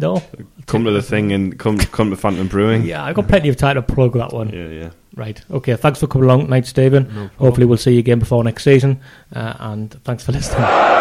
[0.02, 0.22] No?
[0.68, 2.84] come to the thing and come come to Phantom Brewing.
[2.84, 4.50] Yeah, I've got plenty of time to plug that one.
[4.50, 4.90] yeah, yeah.
[5.16, 5.42] Right.
[5.52, 5.76] Okay.
[5.76, 7.30] Thanks for coming along tonight, Stephen.
[7.38, 9.00] Hopefully, we'll see you again before next season.
[9.36, 11.01] Uh, and thanks for listening.